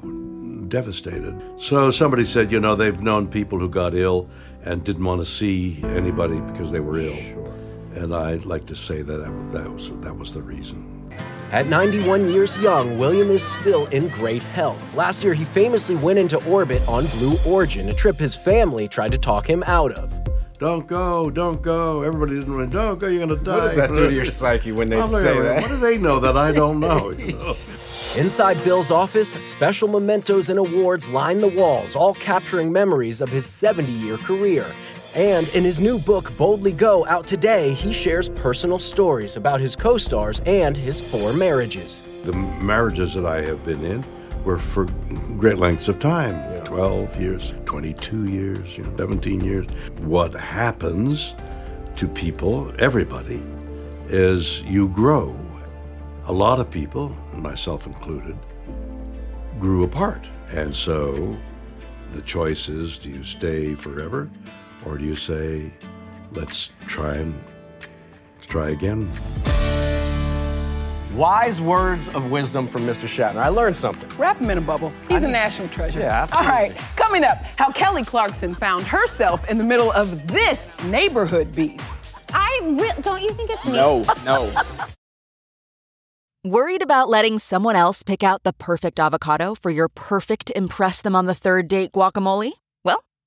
devastated. 0.68 1.40
So 1.56 1.90
somebody 1.90 2.24
said, 2.24 2.52
you 2.52 2.60
know, 2.60 2.74
they've 2.74 3.00
known 3.00 3.28
people 3.28 3.58
who 3.58 3.68
got 3.68 3.94
ill 3.94 4.28
and 4.64 4.84
didn't 4.84 5.04
want 5.04 5.20
to 5.22 5.24
see 5.24 5.82
anybody 5.84 6.40
because 6.40 6.70
they 6.70 6.80
were 6.80 6.98
ill. 6.98 7.50
And 8.00 8.14
I'd 8.14 8.46
like 8.46 8.64
to 8.66 8.74
say 8.74 9.02
that 9.02 9.16
that, 9.18 9.52
that 9.52 9.70
was 9.70 9.90
that 10.00 10.16
was 10.16 10.32
the 10.32 10.40
reason. 10.40 10.86
At 11.52 11.66
91 11.66 12.30
years 12.30 12.56
young, 12.56 12.96
William 12.96 13.28
is 13.28 13.44
still 13.44 13.84
in 13.88 14.08
great 14.08 14.42
health. 14.42 14.94
Last 14.94 15.22
year, 15.22 15.34
he 15.34 15.44
famously 15.44 15.96
went 15.96 16.18
into 16.18 16.42
orbit 16.48 16.80
on 16.88 17.04
Blue 17.18 17.36
Origin, 17.46 17.90
a 17.90 17.92
trip 17.92 18.16
his 18.16 18.34
family 18.34 18.88
tried 18.88 19.12
to 19.12 19.18
talk 19.18 19.50
him 19.50 19.62
out 19.66 19.92
of. 19.92 20.14
don't 20.58 20.86
go, 20.86 21.28
don't 21.28 21.60
go. 21.60 22.02
Everybody 22.02 22.40
didn't 22.40 22.56
want 22.56 22.70
don't 22.70 22.98
go, 22.98 23.06
you're 23.08 23.26
gonna 23.26 23.36
die. 23.42 23.54
What 23.54 23.60
does 23.64 23.76
that 23.76 23.92
do 23.92 24.08
to 24.08 24.14
your 24.14 24.24
psyche 24.24 24.72
when 24.72 24.88
they 24.88 24.98
I'm 24.98 25.12
like, 25.12 25.22
say 25.22 25.38
that? 25.38 25.60
What 25.60 25.68
do 25.68 25.76
they 25.76 25.98
know 25.98 26.20
that 26.20 26.38
I 26.38 26.52
don't 26.52 26.80
know? 26.80 27.10
you 27.10 27.32
know? 27.36 27.54
Inside 28.16 28.62
Bill's 28.64 28.90
office, 28.90 29.32
special 29.46 29.88
mementos 29.88 30.48
and 30.48 30.58
awards 30.58 31.10
line 31.10 31.38
the 31.38 31.48
walls, 31.48 31.96
all 31.96 32.14
capturing 32.14 32.72
memories 32.72 33.20
of 33.20 33.28
his 33.28 33.44
70 33.44 33.92
year 33.92 34.16
career. 34.16 34.64
And 35.16 35.48
in 35.56 35.64
his 35.64 35.80
new 35.80 35.98
book, 35.98 36.30
Boldly 36.36 36.70
Go, 36.70 37.04
out 37.06 37.26
today, 37.26 37.74
he 37.74 37.92
shares 37.92 38.28
personal 38.28 38.78
stories 38.78 39.36
about 39.36 39.60
his 39.60 39.74
co 39.74 39.96
stars 39.96 40.40
and 40.46 40.76
his 40.76 41.00
four 41.00 41.32
marriages. 41.32 42.02
The 42.24 42.32
marriages 42.32 43.14
that 43.14 43.26
I 43.26 43.42
have 43.42 43.64
been 43.64 43.84
in 43.84 44.04
were 44.44 44.58
for 44.58 44.84
great 45.36 45.58
lengths 45.58 45.88
of 45.88 45.98
time 45.98 46.64
12 46.64 47.20
years, 47.20 47.52
22 47.64 48.28
years, 48.28 48.78
you 48.78 48.84
know, 48.84 48.96
17 48.96 49.40
years. 49.40 49.66
What 49.98 50.32
happens 50.32 51.34
to 51.96 52.06
people, 52.06 52.72
everybody, 52.78 53.42
is 54.06 54.62
you 54.62 54.88
grow. 54.90 55.36
A 56.26 56.32
lot 56.32 56.60
of 56.60 56.70
people, 56.70 57.08
myself 57.34 57.88
included, 57.88 58.38
grew 59.58 59.82
apart. 59.82 60.28
And 60.50 60.72
so 60.72 61.36
the 62.12 62.22
choice 62.22 62.68
is 62.68 63.00
do 63.00 63.10
you 63.10 63.24
stay 63.24 63.74
forever 63.74 64.30
or 64.86 64.98
do 64.98 65.04
you 65.04 65.16
say, 65.16 65.70
let's 66.32 66.70
try 66.86 67.16
and 67.16 67.34
let's 68.36 68.46
try 68.46 68.70
again? 68.70 69.10
Wise 71.14 71.60
words 71.60 72.08
of 72.08 72.30
wisdom 72.30 72.68
from 72.68 72.82
Mr. 72.82 73.06
Shatner. 73.08 73.42
I 73.42 73.48
learned 73.48 73.74
something. 73.74 74.08
Wrap 74.16 74.38
him 74.38 74.48
in 74.50 74.58
a 74.58 74.60
bubble. 74.60 74.92
He's 75.08 75.24
a 75.24 75.28
national 75.28 75.68
treasure. 75.68 75.98
Yeah, 75.98 76.28
All 76.32 76.44
right, 76.44 76.72
coming 76.96 77.24
up, 77.24 77.38
how 77.56 77.72
Kelly 77.72 78.04
Clarkson 78.04 78.54
found 78.54 78.82
herself 78.82 79.48
in 79.48 79.58
the 79.58 79.64
middle 79.64 79.90
of 79.92 80.28
this 80.28 80.82
neighborhood 80.84 81.54
beef. 81.54 81.80
I 82.32 82.60
re- 82.62 83.02
don't 83.02 83.22
you 83.22 83.30
think 83.30 83.50
it's 83.50 83.64
me? 83.66 83.72
No, 83.72 84.04
no. 84.24 84.52
Worried 86.44 86.80
about 86.80 87.08
letting 87.08 87.38
someone 87.38 87.76
else 87.76 88.02
pick 88.02 88.22
out 88.22 88.44
the 88.44 88.52
perfect 88.52 88.98
avocado 89.00 89.54
for 89.54 89.70
your 89.70 89.88
perfect 89.88 90.50
Impress 90.54 91.02
Them 91.02 91.14
on 91.14 91.26
the 91.26 91.34
Third 91.34 91.68
Date 91.68 91.92
guacamole? 91.92 92.52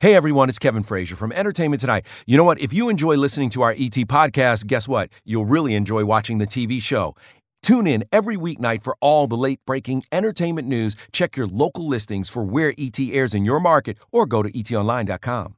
Hey 0.00 0.14
everyone, 0.14 0.50
it's 0.50 0.58
Kevin 0.58 0.82
Frazier 0.82 1.16
from 1.16 1.32
Entertainment 1.32 1.80
Tonight. 1.80 2.04
You 2.26 2.36
know 2.36 2.44
what? 2.44 2.60
If 2.60 2.70
you 2.70 2.90
enjoy 2.90 3.16
listening 3.16 3.48
to 3.50 3.62
our 3.62 3.70
ET 3.70 3.96
podcast, 4.04 4.66
guess 4.66 4.86
what? 4.86 5.08
You'll 5.24 5.46
really 5.46 5.74
enjoy 5.74 6.04
watching 6.04 6.36
the 6.36 6.46
TV 6.46 6.82
show. 6.82 7.16
Tune 7.62 7.86
in 7.86 8.04
every 8.12 8.36
weeknight 8.36 8.84
for 8.84 8.94
all 9.00 9.26
the 9.26 9.38
late 9.38 9.58
breaking 9.64 10.04
entertainment 10.12 10.68
news. 10.68 10.96
Check 11.12 11.34
your 11.38 11.46
local 11.46 11.88
listings 11.88 12.28
for 12.28 12.44
where 12.44 12.74
ET 12.76 13.00
airs 13.00 13.32
in 13.32 13.46
your 13.46 13.58
market 13.58 13.96
or 14.12 14.26
go 14.26 14.42
to 14.42 14.52
etonline.com. 14.52 15.54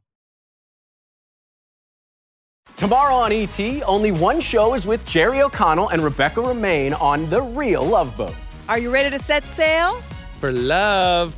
Tomorrow 2.77 3.17
on 3.17 3.33
ET, 3.33 3.83
only 3.83 4.13
one 4.13 4.41
show 4.41 4.75
is 4.75 4.87
with 4.87 5.05
Jerry 5.05 5.43
O'Connell 5.43 5.89
and 5.89 6.01
Rebecca 6.01 6.39
Romijn 6.39 6.99
on 7.01 7.29
The 7.29 7.43
Real 7.43 7.83
Love 7.83 8.17
Boat. 8.17 8.37
Are 8.69 8.79
you 8.79 8.95
ready 8.95 9.11
to 9.11 9.21
set 9.21 9.43
sail? 9.43 10.01
For 10.39 10.53
love. 10.53 11.35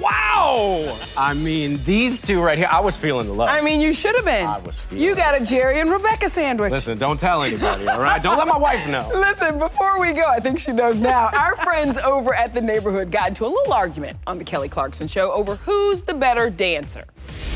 Wow! 0.00 0.98
I 1.16 1.34
mean, 1.34 1.82
these 1.84 2.20
two 2.20 2.40
right 2.40 2.58
here, 2.58 2.68
I 2.70 2.80
was 2.80 2.96
feeling 2.96 3.26
the 3.26 3.32
love. 3.32 3.48
I 3.48 3.60
mean, 3.60 3.80
you 3.80 3.92
should 3.92 4.14
have 4.16 4.24
been. 4.24 4.46
I 4.46 4.58
was 4.58 4.78
feeling 4.78 5.04
You 5.04 5.14
got 5.14 5.40
a 5.40 5.44
Jerry 5.44 5.80
and 5.80 5.90
Rebecca 5.90 6.28
sandwich. 6.28 6.70
Listen, 6.72 6.98
don't 6.98 7.18
tell 7.18 7.42
anybody, 7.42 7.88
all 7.88 8.00
right? 8.00 8.22
Don't 8.22 8.38
let 8.38 8.46
my 8.48 8.56
wife 8.58 8.86
know. 8.88 9.08
Listen, 9.14 9.58
before 9.58 10.00
we 10.00 10.12
go, 10.12 10.24
I 10.26 10.40
think 10.40 10.58
she 10.58 10.72
knows 10.72 11.00
now. 11.00 11.28
Our 11.28 11.56
friends 11.56 11.98
over 11.98 12.34
at 12.34 12.52
the 12.52 12.60
neighborhood 12.60 13.10
got 13.10 13.28
into 13.28 13.44
a 13.44 13.48
little 13.48 13.72
argument 13.72 14.16
on 14.26 14.38
the 14.38 14.44
Kelly 14.44 14.68
Clarkson 14.68 15.08
show 15.08 15.32
over 15.32 15.56
who's 15.56 16.02
the 16.02 16.14
better 16.14 16.50
dancer. 16.50 17.04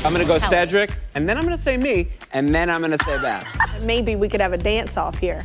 I'm 0.05 0.11
gonna 0.13 0.25
go 0.25 0.37
Cedric, 0.37 0.91
and 1.15 1.27
then 1.27 1.37
I'm 1.37 1.43
gonna 1.43 1.57
say 1.57 1.75
me, 1.75 2.09
and 2.31 2.53
then 2.53 2.69
I'm 2.69 2.81
gonna 2.81 2.99
say 3.03 3.19
Beth. 3.21 3.81
Maybe 3.83 4.15
we 4.15 4.29
could 4.29 4.39
have 4.41 4.53
a 4.53 4.57
dance 4.57 4.95
off 4.95 5.17
here. 5.17 5.43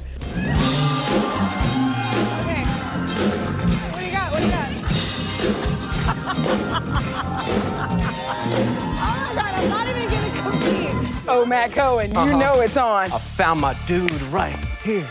Oh, 11.28 11.44
Matt 11.46 11.72
Cohen, 11.72 12.10
you 12.12 12.16
Uh-huh. 12.18 12.38
know 12.38 12.60
it's 12.60 12.76
on. 12.76 13.12
I 13.12 13.18
found 13.18 13.60
my 13.60 13.74
dude 13.86 14.10
right 14.24 14.56
here. 14.82 15.06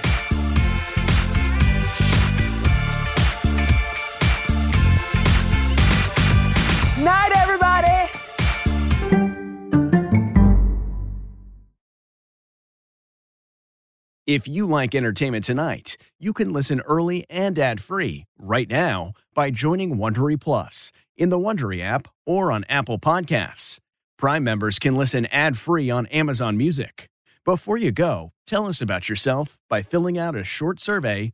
Night, 6.99 7.31
everybody. 7.35 8.09
If 14.27 14.47
you 14.47 14.65
like 14.67 14.93
entertainment 14.95 15.43
tonight, 15.45 15.97
you 16.19 16.31
can 16.31 16.53
listen 16.53 16.79
early 16.81 17.25
and 17.29 17.57
ad-free 17.57 18.25
right 18.37 18.69
now 18.69 19.13
by 19.33 19.49
joining 19.51 19.97
Wondery 19.97 20.39
Plus 20.39 20.91
in 21.17 21.29
the 21.29 21.39
Wondery 21.39 21.81
app 21.81 22.07
or 22.25 22.51
on 22.51 22.63
Apple 22.69 22.99
Podcasts. 22.99 23.79
Prime 24.21 24.43
members 24.43 24.77
can 24.77 24.95
listen 24.95 25.25
ad-free 25.31 25.89
on 25.89 26.05
Amazon 26.11 26.55
Music. 26.55 27.09
Before 27.43 27.75
you 27.75 27.91
go, 27.91 28.33
tell 28.45 28.67
us 28.67 28.79
about 28.79 29.09
yourself 29.09 29.57
by 29.67 29.81
filling 29.81 30.19
out 30.19 30.35
a 30.35 30.43
short 30.43 30.79
survey 30.79 31.33